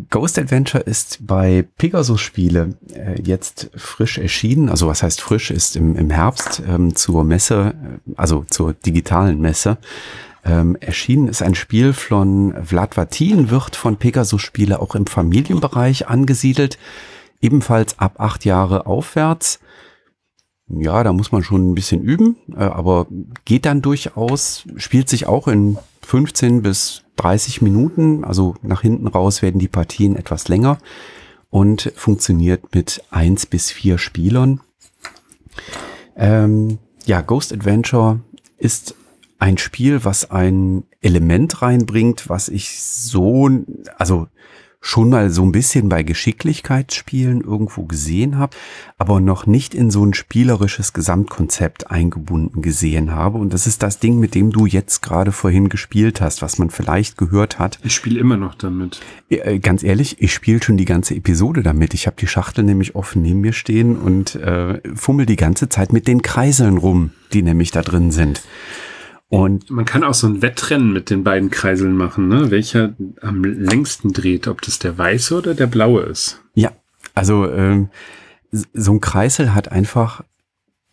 [0.09, 4.69] Ghost Adventure ist bei Pegasus Spiele äh, jetzt frisch erschienen.
[4.69, 5.51] Also was heißt frisch?
[5.51, 7.73] Ist im, im Herbst ähm, zur Messe,
[8.07, 9.77] äh, also zur digitalen Messe
[10.45, 16.07] ähm, erschienen ist ein Spiel von Vlad Vatin, wird von Pegasus Spiele auch im Familienbereich
[16.07, 16.77] angesiedelt,
[17.41, 19.59] ebenfalls ab acht Jahre aufwärts.
[20.69, 23.07] Ja, da muss man schon ein bisschen üben, äh, aber
[23.45, 29.41] geht dann durchaus, spielt sich auch in 15 bis 30 Minuten, also nach hinten raus
[29.41, 30.77] werden die Partien etwas länger
[31.49, 34.61] und funktioniert mit eins bis vier Spielern.
[36.15, 38.19] Ähm, ja, Ghost Adventure
[38.57, 38.95] ist
[39.39, 43.49] ein Spiel, was ein Element reinbringt, was ich so,
[43.97, 44.27] also
[44.79, 48.55] schon mal so ein bisschen bei Geschicklichkeitsspielen irgendwo gesehen habe,
[48.97, 53.37] aber noch nicht in so ein spielerisches Gesamtkonzept eingebunden gesehen habe.
[53.37, 56.69] Und das ist das Ding, mit dem du jetzt gerade vorhin gespielt hast, was man
[56.69, 57.79] vielleicht gehört hat.
[57.83, 59.01] Ich spiele immer noch damit.
[59.29, 61.93] Äh, ganz ehrlich, ich spiele schon die ganze Episode damit.
[61.93, 65.91] Ich habe die Schachtel nämlich offen neben mir stehen und äh, fummel die ganze Zeit
[65.91, 68.41] mit den Kreiseln rum, die nämlich da drin sind.
[69.29, 72.49] Und man kann auch so ein Wettrennen mit den beiden Kreiseln machen, ne?
[72.49, 76.41] Welcher am längsten dreht, ob das der weiße oder der blaue ist.
[76.53, 76.71] Ja,
[77.13, 77.89] also ähm,
[78.51, 80.23] so ein Kreisel hat einfach,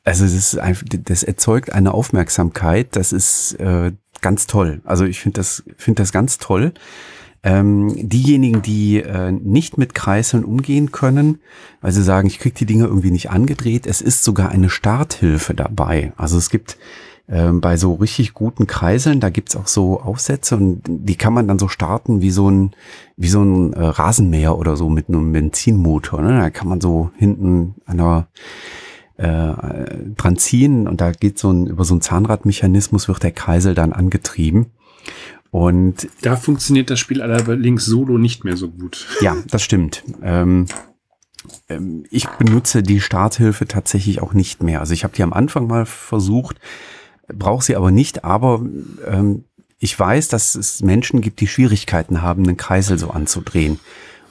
[0.03, 2.97] also das ist einfach, das erzeugt eine Aufmerksamkeit.
[2.97, 4.81] Das ist äh, ganz toll.
[4.85, 6.73] Also ich finde das, finde das ganz toll.
[7.45, 11.41] Ähm, diejenigen, die äh, nicht mit Kreiseln umgehen können,
[11.83, 15.55] weil sie sagen, ich kriege die Dinge irgendwie nicht angedreht, es ist sogar eine Starthilfe
[15.55, 16.15] dabei.
[16.17, 16.79] Also es gibt
[17.29, 21.49] ähm, bei so richtig guten Kreiseln, da gibt's auch so Aufsätze und die kann man
[21.49, 22.73] dann so starten wie so ein,
[23.17, 26.21] wie so ein äh, Rasenmäher oder so mit einem Benzinmotor.
[26.21, 26.39] Ne?
[26.39, 28.29] Da kann man so hinten an der
[29.17, 33.75] äh, dran ziehen und da geht so ein, über so ein Zahnradmechanismus wird der Kreisel
[33.75, 34.67] dann angetrieben.
[35.51, 39.07] Und da funktioniert das Spiel allerdings solo nicht mehr so gut.
[39.21, 40.03] Ja, das stimmt.
[40.21, 40.67] Ähm,
[41.69, 44.81] ähm ich benutze die Starthilfe tatsächlich auch nicht mehr.
[44.81, 46.59] Also ich habe die am Anfang mal versucht,
[47.29, 48.63] brauche sie aber nicht, aber
[49.07, 49.45] ähm,
[49.79, 53.81] ich weiß, dass es Menschen gibt, die Schwierigkeiten haben, einen Kreisel so anzudrehen.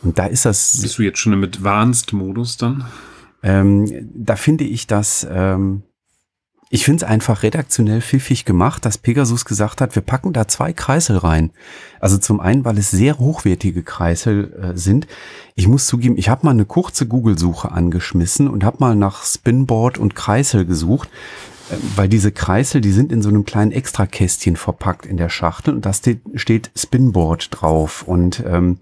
[0.02, 0.82] Und da ist das.
[0.82, 2.86] Bist du jetzt schon im Advanced-Modus dann?
[3.42, 5.84] Ähm, da finde ich das, ähm,
[6.70, 10.74] ich finde es einfach redaktionell pfiffig gemacht, dass Pegasus gesagt hat, wir packen da zwei
[10.74, 11.52] Kreisel rein.
[12.00, 15.08] Also zum einen, weil es sehr hochwertige Kreisel äh, sind.
[15.56, 20.00] Ich muss zugeben, ich habe mal eine kurze Google-Suche angeschmissen und habe mal nach Spinboard
[20.00, 21.10] und Kreisel gesucht
[21.96, 25.86] weil diese Kreisel, die sind in so einem kleinen Extrakästchen verpackt in der Schachtel und
[25.86, 28.04] da steht Spinboard drauf.
[28.04, 28.78] Und ähm,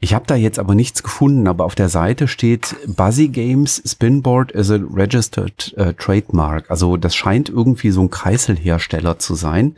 [0.00, 4.52] ich habe da jetzt aber nichts gefunden, aber auf der Seite steht Buzzy Games Spinboard
[4.52, 6.70] is a registered uh, trademark.
[6.70, 9.76] Also das scheint irgendwie so ein Kreiselhersteller zu sein.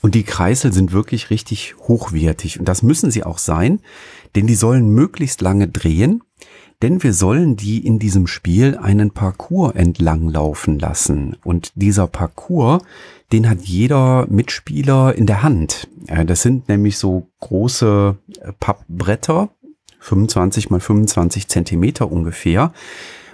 [0.00, 2.58] Und die Kreisel sind wirklich richtig hochwertig.
[2.58, 3.80] Und das müssen sie auch sein,
[4.34, 6.22] denn die sollen möglichst lange drehen
[6.82, 11.36] denn wir sollen die in diesem Spiel einen Parcours entlang laufen lassen.
[11.44, 12.82] Und dieser Parcours,
[13.32, 15.88] den hat jeder Mitspieler in der Hand.
[16.26, 19.50] Das sind nämlich so große äh, Pappbretter,
[20.00, 22.72] 25 mal 25 Zentimeter ungefähr.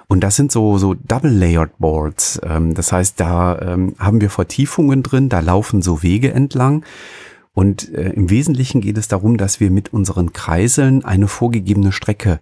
[0.06, 2.40] Und das sind so, so Double-Layered Boards.
[2.42, 6.84] Ähm, das heißt, da ähm, haben wir Vertiefungen drin, da laufen so Wege entlang.
[7.52, 12.40] Und äh, im Wesentlichen geht es darum, dass wir mit unseren Kreiseln eine vorgegebene Strecke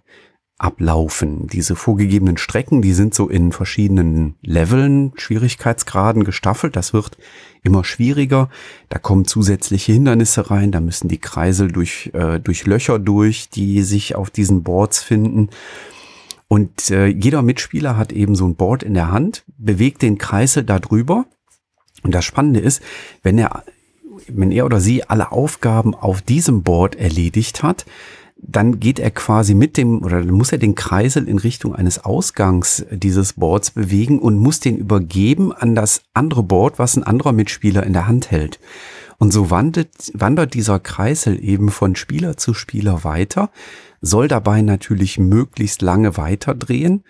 [0.63, 1.47] ablaufen.
[1.47, 6.77] Diese vorgegebenen Strecken, die sind so in verschiedenen Leveln, Schwierigkeitsgraden gestaffelt.
[6.77, 7.17] Das wird
[7.63, 8.49] immer schwieriger.
[8.87, 10.71] Da kommen zusätzliche Hindernisse rein.
[10.71, 15.49] Da müssen die Kreisel durch, äh, durch Löcher durch, die sich auf diesen Boards finden.
[16.47, 20.63] Und äh, jeder Mitspieler hat eben so ein Board in der Hand, bewegt den Kreisel
[20.63, 21.25] da drüber.
[22.03, 22.81] Und das Spannende ist,
[23.21, 23.63] wenn er,
[24.27, 27.85] wenn er oder sie alle Aufgaben auf diesem Board erledigt hat,
[28.45, 32.03] dann geht er quasi mit dem, oder dann muss er den Kreisel in Richtung eines
[32.03, 37.31] Ausgangs dieses Boards bewegen und muss den übergeben an das andere Board, was ein anderer
[37.31, 38.59] Mitspieler in der Hand hält.
[39.17, 43.49] Und so wandert, wandert dieser Kreisel eben von Spieler zu Spieler weiter.
[44.01, 47.03] soll dabei natürlich möglichst lange weiterdrehen.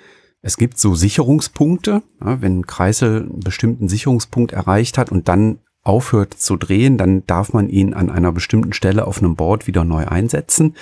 [0.43, 5.57] Es gibt so Sicherungspunkte, ja, wenn ein Kreisel einen bestimmten Sicherungspunkt erreicht hat und dann
[5.83, 9.83] aufhört zu drehen, dann darf man ihn an einer bestimmten Stelle auf einem Board wieder
[9.83, 10.75] neu einsetzen.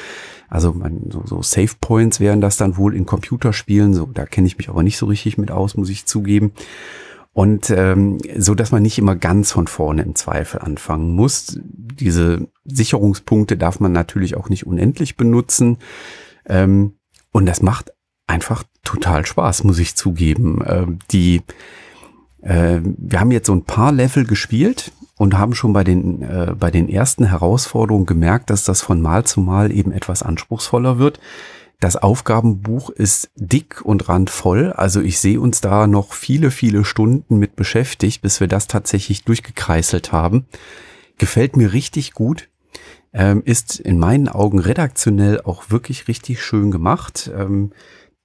[0.48, 3.94] Also man, so, so Save Points wären das dann wohl in Computerspielen.
[3.94, 6.52] So, da kenne ich mich aber nicht so richtig mit aus, muss ich zugeben.
[7.34, 11.58] Und ähm, so, dass man nicht immer ganz von vorne im Zweifel anfangen muss.
[11.64, 15.78] Diese Sicherungspunkte darf man natürlich auch nicht unendlich benutzen.
[16.46, 16.94] Ähm,
[17.32, 17.92] und das macht
[18.28, 20.62] einfach total Spaß, muss ich zugeben.
[20.66, 21.42] Ähm, die
[22.42, 26.56] äh, wir haben jetzt so ein paar Level gespielt und haben schon bei den, äh,
[26.58, 31.20] bei den ersten Herausforderungen gemerkt, dass das von Mal zu Mal eben etwas anspruchsvoller wird.
[31.80, 37.38] Das Aufgabenbuch ist dick und randvoll, also ich sehe uns da noch viele, viele Stunden
[37.38, 40.46] mit beschäftigt, bis wir das tatsächlich durchgekreiselt haben.
[41.18, 42.50] Gefällt mir richtig gut,
[43.14, 47.32] ähm, ist in meinen Augen redaktionell auch wirklich richtig schön gemacht.
[47.36, 47.72] Ähm,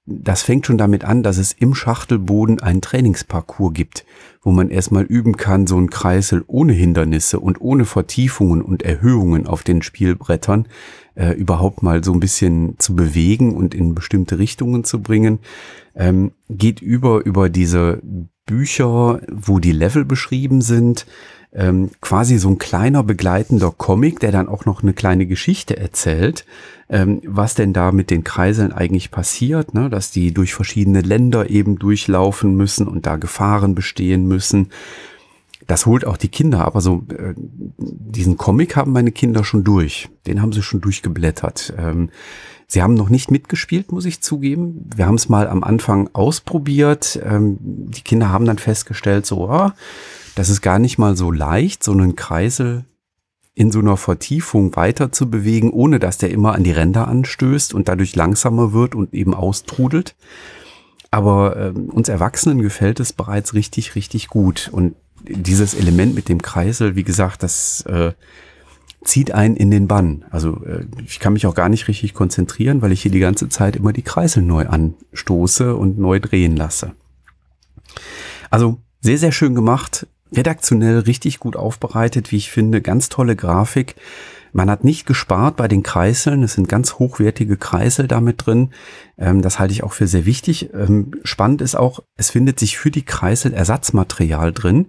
[0.06, 4.06] das fängt schon damit an, dass es im Schachtelboden einen Trainingsparcours gibt,
[4.40, 9.48] wo man erstmal üben kann, so einen Kreisel ohne Hindernisse und ohne Vertiefungen und Erhöhungen
[9.48, 10.68] auf den Spielbrettern
[11.16, 15.40] äh, überhaupt mal so ein bisschen zu bewegen und in bestimmte Richtungen zu bringen.
[15.96, 18.00] Ähm, geht über über diese
[18.46, 21.06] Bücher, wo die Level beschrieben sind,
[21.56, 26.44] ähm, quasi so ein kleiner begleitender Comic, der dann auch noch eine kleine Geschichte erzählt,
[26.90, 29.88] ähm, was denn da mit den Kreiseln eigentlich passiert, ne?
[29.88, 34.68] dass die durch verschiedene Länder eben durchlaufen müssen und da Gefahren bestehen müssen.
[35.66, 37.34] Das holt auch die Kinder, aber so äh,
[37.78, 40.10] diesen Comic haben meine Kinder schon durch.
[40.26, 41.72] Den haben sie schon durchgeblättert.
[41.78, 42.10] Ähm,
[42.68, 44.88] sie haben noch nicht mitgespielt, muss ich zugeben.
[44.94, 47.18] Wir haben es mal am Anfang ausprobiert.
[47.24, 49.74] Ähm, die Kinder haben dann festgestellt, so, ah,
[50.36, 52.84] das ist gar nicht mal so leicht, so einen Kreisel
[53.54, 57.72] in so einer Vertiefung weiter zu bewegen, ohne dass der immer an die Ränder anstößt
[57.72, 60.14] und dadurch langsamer wird und eben austrudelt.
[61.10, 64.68] Aber äh, uns Erwachsenen gefällt es bereits richtig, richtig gut.
[64.70, 68.12] Und dieses Element mit dem Kreisel, wie gesagt, das äh,
[69.02, 70.26] zieht einen in den Bann.
[70.28, 73.48] Also äh, ich kann mich auch gar nicht richtig konzentrieren, weil ich hier die ganze
[73.48, 76.92] Zeit immer die Kreisel neu anstoße und neu drehen lasse.
[78.50, 83.96] Also sehr, sehr schön gemacht redaktionell richtig gut aufbereitet, wie ich finde, ganz tolle Grafik.
[84.52, 86.42] Man hat nicht gespart bei den Kreiseln.
[86.42, 88.70] Es sind ganz hochwertige Kreisel damit drin.
[89.18, 90.70] Ähm, das halte ich auch für sehr wichtig.
[90.72, 94.86] Ähm, spannend ist auch, es findet sich für die Kreisel Ersatzmaterial drin.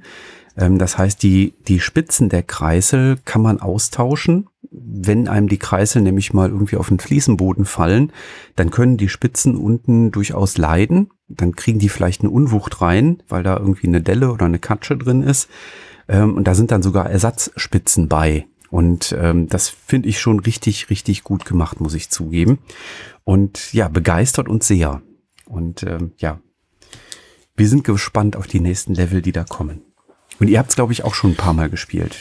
[0.58, 4.47] Ähm, das heißt, die, die Spitzen der Kreisel kann man austauschen.
[4.70, 8.12] Wenn einem die Kreisel nämlich mal irgendwie auf den Fliesenboden fallen,
[8.55, 11.12] dann können die Spitzen unten durchaus leiden.
[11.28, 14.97] Dann kriegen die vielleicht eine Unwucht rein, weil da irgendwie eine Delle oder eine Katsche
[14.97, 15.49] drin ist.
[16.08, 18.45] Ähm, und da sind dann sogar Ersatzspitzen bei.
[18.70, 22.60] Und ähm, das finde ich schon richtig, richtig gut gemacht, muss ich zugeben.
[23.24, 25.01] Und ja, begeistert uns sehr.
[25.45, 26.41] Und ähm, ja,
[27.55, 29.86] wir sind gespannt auf die nächsten Level, die da kommen.
[30.39, 32.15] Und ihr habt es, glaube ich, auch schon ein paar Mal gespielt,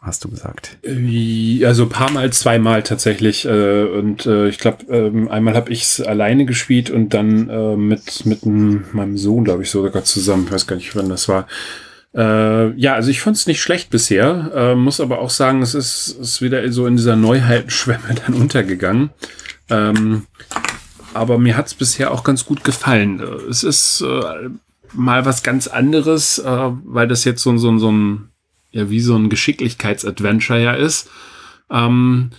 [0.00, 0.76] hast du gesagt.
[0.82, 3.44] Äh, also ein paar Mal, zweimal tatsächlich.
[3.44, 7.46] Äh, und äh, ich glaube, ähm, einmal habe ich es alleine gespielt und dann
[7.88, 10.44] mit, mit meinem Sohn, glaube ich, sogar zusammen.
[10.46, 11.46] Ich weiß gar nicht, wann das war.
[12.16, 16.42] ja, also ich fand es nicht schlecht bisher, muss aber auch sagen, es ist, ist
[16.42, 19.10] wieder so in dieser Neuheitenschwemme dann untergegangen.
[19.68, 20.26] Ähm,
[21.12, 23.20] aber mir hat es bisher auch ganz gut gefallen.
[23.50, 24.04] Es ist
[24.94, 28.28] mal was ganz anderes, äh, weil das jetzt so, so, so ein,
[28.70, 31.10] ja, wie so ein Geschicklichkeitsadventure ja ist.
[31.70, 32.30] Ähm,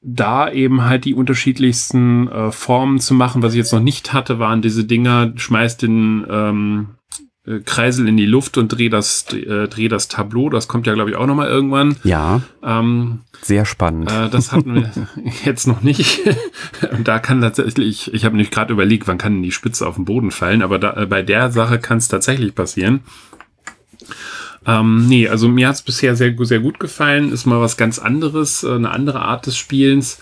[0.00, 3.42] da eben halt die unterschiedlichsten äh, Formen zu machen.
[3.42, 6.97] Was ich jetzt noch nicht hatte, waren diese Dinger, schmeißt den ähm, äh,
[7.64, 10.50] Kreisel in die Luft und dreh das, äh, dreh das Tableau.
[10.50, 11.96] Das kommt ja, glaube ich, auch noch mal irgendwann.
[12.04, 12.42] Ja.
[12.62, 14.10] Ähm, sehr spannend.
[14.10, 14.90] Äh, das hatten wir
[15.44, 16.20] jetzt noch nicht.
[16.92, 20.04] und da kann tatsächlich, ich habe nämlich gerade überlegt, wann kann die Spitze auf den
[20.04, 23.00] Boden fallen, aber da, äh, bei der Sache kann es tatsächlich passieren.
[24.66, 27.32] Ähm, nee, also mir hat es bisher sehr, sehr gut gefallen.
[27.32, 30.18] Ist mal was ganz anderes, äh, eine andere Art des Spielens.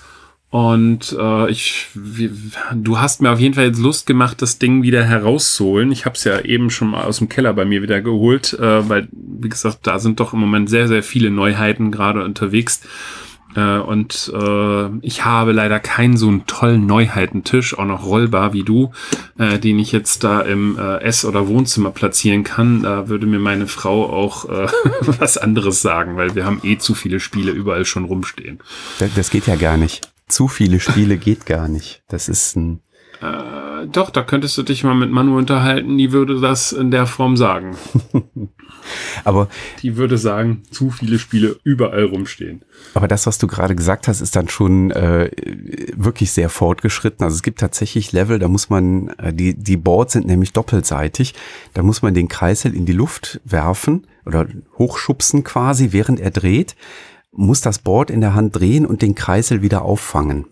[0.57, 2.31] Und äh, ich, wie,
[2.73, 5.93] du hast mir auf jeden Fall jetzt Lust gemacht, das Ding wieder herauszuholen.
[5.93, 8.89] Ich habe es ja eben schon mal aus dem Keller bei mir wieder geholt, äh,
[8.89, 12.81] weil, wie gesagt, da sind doch im Moment sehr, sehr viele Neuheiten gerade unterwegs.
[13.55, 18.63] Äh, und äh, ich habe leider keinen so einen tollen Neuheitentisch, auch noch rollbar wie
[18.63, 18.93] du,
[19.37, 22.83] äh, den ich jetzt da im äh, Ess- oder Wohnzimmer platzieren kann.
[22.83, 24.49] Da würde mir meine Frau auch
[25.03, 28.61] was anderes sagen, weil wir haben eh zu viele Spiele überall schon rumstehen.
[28.99, 32.03] Das, das geht ja gar nicht zu viele Spiele geht gar nicht.
[32.09, 32.81] Das ist ein.
[33.23, 37.07] Äh, doch, da könntest du dich mal mit Manu unterhalten, die würde das in der
[37.07, 37.77] Form sagen.
[39.25, 39.49] aber
[39.83, 42.63] die würde sagen, zu viele Spiele überall rumstehen.
[42.95, 45.31] Aber das, was du gerade gesagt hast, ist dann schon äh,
[45.95, 47.25] wirklich sehr fortgeschritten.
[47.25, 51.35] Also es gibt tatsächlich Level, da muss man, äh, die, die Boards sind nämlich doppelseitig,
[51.75, 54.47] da muss man den Kreisel in die Luft werfen oder
[54.77, 56.77] hochschubsen quasi, während er dreht,
[57.37, 60.47] muss das Board in der Hand drehen und den Kreisel wieder auffangen.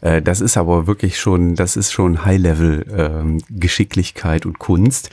[0.00, 5.10] Äh, das ist aber wirklich schon, das ist schon High-Level ähm, Geschicklichkeit und Kunst.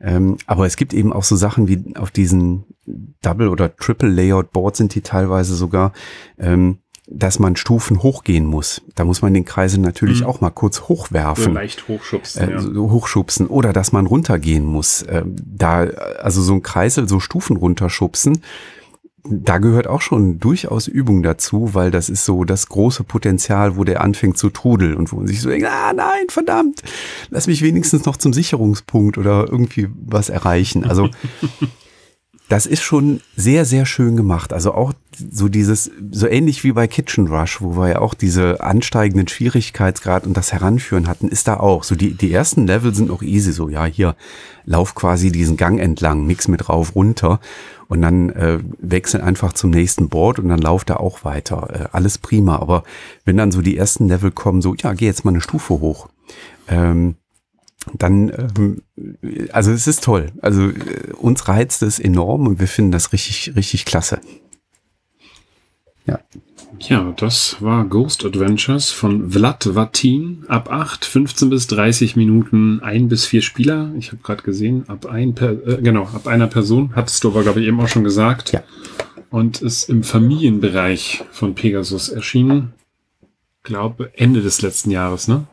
[0.00, 2.64] Ähm, aber es gibt eben auch so Sachen wie auf diesen
[3.22, 5.92] Double- oder Triple-Layout-Boards sind die teilweise sogar,
[6.38, 8.82] ähm, dass man Stufen hochgehen muss.
[8.94, 10.26] Da muss man den Kreisel natürlich mhm.
[10.26, 11.54] auch mal kurz hochwerfen.
[11.54, 12.50] Leicht hochschubsen.
[12.50, 13.46] Äh, so hochschubsen.
[13.46, 15.02] Oder dass man runtergehen muss.
[15.02, 18.42] Äh, da, also so ein Kreisel, so Stufen runterschubsen,
[19.24, 23.84] da gehört auch schon durchaus Übung dazu, weil das ist so das große Potenzial, wo
[23.84, 26.82] der anfängt zu trudeln und wo man sich so denkt, ah nein, verdammt,
[27.30, 30.84] lass mich wenigstens noch zum Sicherungspunkt oder irgendwie was erreichen.
[30.84, 31.08] Also
[32.48, 34.52] das ist schon sehr, sehr schön gemacht.
[34.52, 34.92] Also auch
[35.30, 40.26] so dieses, so ähnlich wie bei Kitchen Rush, wo wir ja auch diese ansteigenden Schwierigkeitsgrad
[40.26, 41.82] und das Heranführen hatten, ist da auch.
[41.84, 44.16] So die, die ersten Level sind noch easy, so ja, hier
[44.64, 47.40] lauf quasi diesen Gang entlang, nix mit rauf, runter
[47.88, 51.68] und dann äh, wechsel einfach zum nächsten Board und dann lauft er auch weiter.
[51.72, 52.56] Äh, alles prima.
[52.56, 52.84] Aber
[53.24, 56.08] wenn dann so die ersten Level kommen, so, ja, geh jetzt mal eine Stufe hoch.
[56.68, 57.16] Ähm,
[57.94, 58.82] dann, ähm,
[59.52, 60.32] also es ist toll.
[60.40, 64.20] Also äh, uns reizt es enorm und wir finden das richtig, richtig klasse.
[66.06, 66.20] Ja.
[66.78, 70.44] Ja, das war Ghost Adventures von Vlad Vatin.
[70.48, 73.92] Ab 8, 15 bis 30 Minuten, ein bis vier Spieler.
[73.96, 77.42] Ich habe gerade gesehen, ab ein per, äh, genau, ab einer Person, hattest du aber,
[77.42, 78.52] glaube ich, eben auch schon gesagt.
[78.52, 78.62] Ja.
[79.30, 82.72] Und ist im Familienbereich von Pegasus erschienen.
[83.62, 85.46] Glaube Ende des letzten Jahres, ne?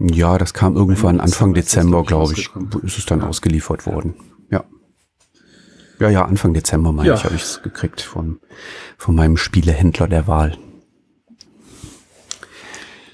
[0.00, 2.50] Ja, das kam irgendwann Anfang Dezember, glaube ich,
[2.82, 4.14] ist es dann ausgeliefert worden.
[4.50, 4.64] Ja.
[5.98, 7.14] Ja, ja, Anfang Dezember, meine ja.
[7.14, 8.38] ich, habe ich es gekriegt von,
[8.96, 10.56] von meinem Spielehändler der Wahl.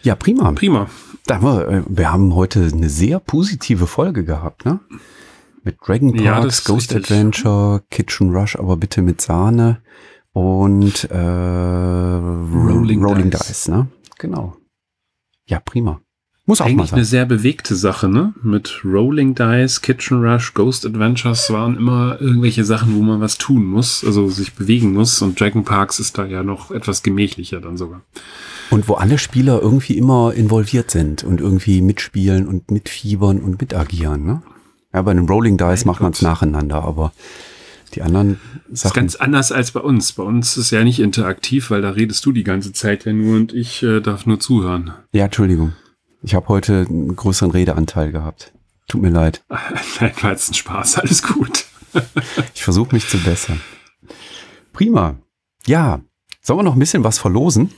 [0.03, 0.53] Ja, prima.
[0.53, 0.89] Prima.
[1.25, 4.81] Da wir, äh, wir haben heute eine sehr positive Folge gehabt, ne?
[5.63, 7.11] Mit Dragon Parks, ja, Ghost richtig.
[7.11, 9.81] Adventure, Kitchen Rush, aber bitte mit Sahne
[10.35, 13.47] und äh, Rolling, Rolling Dice.
[13.47, 13.89] Dice, ne?
[14.19, 14.57] Genau.
[15.47, 16.03] Ja, prima.
[16.47, 16.97] Muss auch Eigentlich mal sein.
[16.99, 18.35] eine sehr bewegte Sache, ne?
[18.43, 23.65] Mit Rolling Dice, Kitchen Rush, Ghost Adventures waren immer irgendwelche Sachen, wo man was tun
[23.65, 25.23] muss, also sich bewegen muss.
[25.23, 28.03] Und Dragon Parks ist da ja noch etwas gemächlicher dann sogar.
[28.69, 34.27] Und wo alle Spieler irgendwie immer involviert sind und irgendwie mitspielen und mitfiebern und mitagieren,
[34.27, 34.43] ne?
[34.93, 37.13] Ja, bei einem Rolling Dice macht man es nacheinander, aber
[37.95, 38.39] die anderen
[38.71, 38.71] Sachen.
[38.71, 40.13] Das ist ganz anders als bei uns.
[40.13, 43.37] Bei uns ist ja nicht interaktiv, weil da redest du die ganze Zeit ja nur
[43.37, 44.93] und ich äh, darf nur zuhören.
[45.13, 45.73] Ja, Entschuldigung.
[46.25, 48.55] Ich habe heute einen größeren Redeanteil gehabt.
[48.89, 49.45] Tut mir leid.
[50.01, 50.99] Nein, war jetzt ein Spaß.
[50.99, 51.67] Alles gut.
[52.55, 53.61] ich versuche mich zu bessern.
[54.73, 55.17] Prima.
[55.67, 56.01] Ja,
[56.41, 57.75] sollen wir noch ein bisschen was verlosen?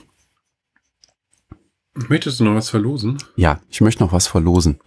[1.93, 3.17] Möchtest du noch was verlosen?
[3.35, 4.79] Ja, ich möchte noch was verlosen.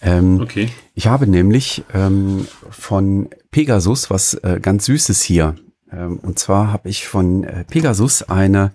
[0.00, 0.70] Ähm, okay.
[0.94, 5.56] Ich habe nämlich ähm, von Pegasus was äh, ganz Süßes hier.
[5.92, 8.72] Ähm, und zwar habe ich von äh, Pegasus eine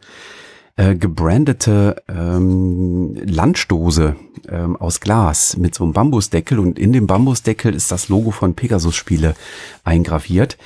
[0.75, 4.15] äh, gebrandete ähm, Landstoße
[4.49, 8.53] ähm, aus Glas mit so einem Bambusdeckel und in dem Bambusdeckel ist das Logo von
[8.53, 9.35] Pegasus Spiele
[9.83, 10.57] eingraviert.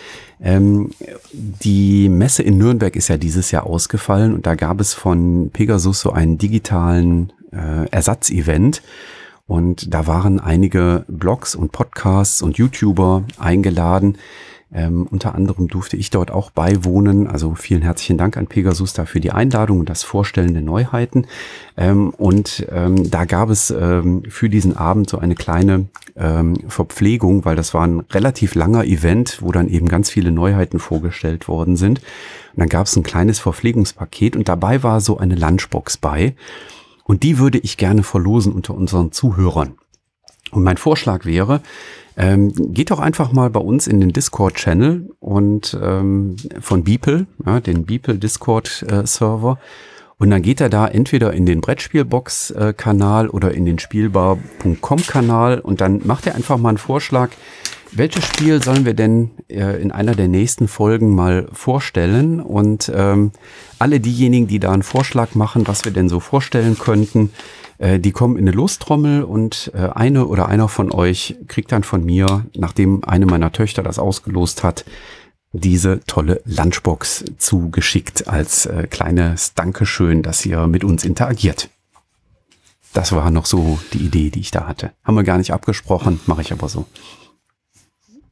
[0.41, 0.91] Ähm,
[1.31, 6.01] die Messe in Nürnberg ist ja dieses Jahr ausgefallen und da gab es von Pegasus
[6.01, 8.81] so einen digitalen äh, Ersatzevent.
[9.45, 14.17] Und da waren einige Blogs und Podcasts und YouTuber eingeladen,
[14.73, 17.27] ähm, unter anderem durfte ich dort auch beiwohnen.
[17.27, 21.27] Also vielen herzlichen Dank an Pegasus dafür die Einladung und das Vorstellen der Neuheiten.
[21.77, 27.45] Ähm, und ähm, da gab es ähm, für diesen Abend so eine kleine ähm, Verpflegung,
[27.45, 31.75] weil das war ein relativ langer Event, wo dann eben ganz viele Neuheiten vorgestellt worden
[31.75, 31.99] sind.
[31.99, 36.35] Und dann gab es ein kleines Verpflegungspaket und dabei war so eine Lunchbox bei.
[37.03, 39.75] Und die würde ich gerne verlosen unter unseren Zuhörern.
[40.51, 41.61] Und mein Vorschlag wäre,
[42.17, 47.59] ähm, geht doch einfach mal bei uns in den Discord-Channel und ähm, von Beeple, ja,
[47.59, 49.57] den Beeple Discord-Server.
[50.17, 56.01] Und dann geht er da entweder in den Brettspielbox-Kanal oder in den Spielbar.com-Kanal und dann
[56.05, 57.31] macht er einfach mal einen Vorschlag,
[57.95, 62.39] welches Spiel sollen wir denn äh, in einer der nächsten Folgen mal vorstellen?
[62.39, 63.31] Und ähm,
[63.77, 67.31] alle diejenigen, die da einen Vorschlag machen, was wir denn so vorstellen könnten,
[67.77, 71.83] äh, die kommen in eine Lostrommel und äh, eine oder einer von euch kriegt dann
[71.83, 74.85] von mir, nachdem eine meiner Töchter das ausgelost hat,
[75.51, 81.69] diese tolle Lunchbox zugeschickt als äh, kleines Dankeschön, dass ihr mit uns interagiert.
[82.93, 84.91] Das war noch so die Idee, die ich da hatte.
[85.03, 86.85] Haben wir gar nicht abgesprochen, mache ich aber so.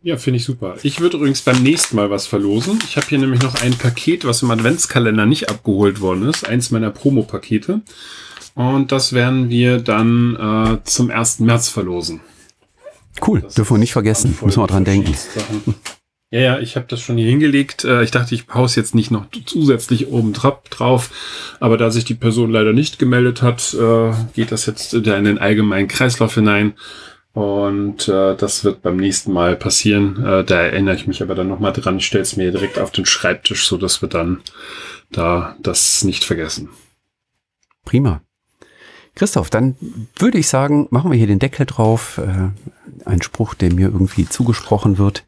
[0.04, 0.78] Ja, finde ich super.
[0.82, 2.80] Ich würde übrigens beim nächsten Mal was verlosen.
[2.86, 6.48] Ich habe hier nämlich noch ein Paket, was im Adventskalender nicht abgeholt worden ist.
[6.48, 7.82] Eins meiner Promo-Pakete.
[8.56, 11.40] Und das werden wir dann äh, zum 1.
[11.40, 12.22] März verlosen.
[13.26, 14.38] Cool, das dürfen wir nicht vergessen.
[14.42, 15.16] Müssen wir dran denken.
[16.34, 17.84] Ja, ja, ich habe das schon hier hingelegt.
[17.84, 21.12] Äh, ich dachte, ich pause jetzt nicht noch zusätzlich oben drauf.
[21.60, 25.38] Aber da sich die Person leider nicht gemeldet hat, äh, geht das jetzt in den
[25.40, 26.74] allgemeinen Kreislauf hinein.
[27.34, 30.24] Und äh, das wird beim nächsten Mal passieren.
[30.24, 31.98] Äh, da erinnere ich mich aber dann nochmal dran.
[31.98, 34.42] Ich stelle es mir direkt auf den Schreibtisch, so dass wir dann
[35.12, 36.70] da das nicht vergessen.
[37.84, 38.22] Prima.
[39.16, 39.76] Christoph, dann
[40.18, 42.18] würde ich sagen, machen wir hier den Deckel drauf.
[42.18, 42.50] Äh,
[43.06, 45.26] ein Spruch, der mir irgendwie zugesprochen wird.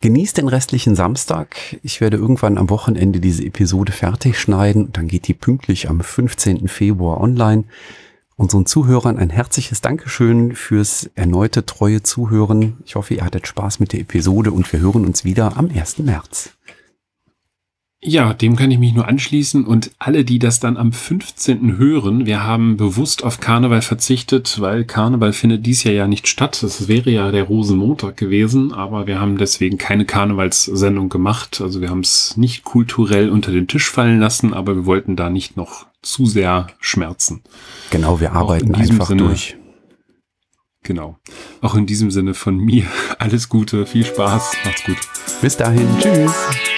[0.00, 1.56] Genießt den restlichen Samstag.
[1.82, 4.92] Ich werde irgendwann am Wochenende diese Episode fertig schneiden.
[4.92, 6.68] Dann geht die pünktlich am 15.
[6.68, 7.64] Februar online.
[8.36, 12.76] Unseren Zuhörern ein herzliches Dankeschön fürs erneute treue Zuhören.
[12.84, 15.98] Ich hoffe, ihr hattet Spaß mit der Episode und wir hören uns wieder am 1.
[15.98, 16.57] März.
[18.00, 21.78] Ja, dem kann ich mich nur anschließen und alle, die das dann am 15.
[21.78, 26.62] hören, wir haben bewusst auf Karneval verzichtet, weil Karneval findet dies Jahr ja nicht statt.
[26.62, 31.60] Es wäre ja der Rosenmontag gewesen, aber wir haben deswegen keine Karnevalssendung gemacht.
[31.60, 35.28] Also wir haben es nicht kulturell unter den Tisch fallen lassen, aber wir wollten da
[35.28, 37.42] nicht noch zu sehr schmerzen.
[37.90, 39.56] Genau, wir arbeiten einfach Sinne, durch.
[40.84, 41.18] Genau.
[41.62, 42.84] Auch in diesem Sinne von mir
[43.18, 44.98] alles Gute, viel Spaß, macht's gut.
[45.42, 46.77] Bis dahin, tschüss.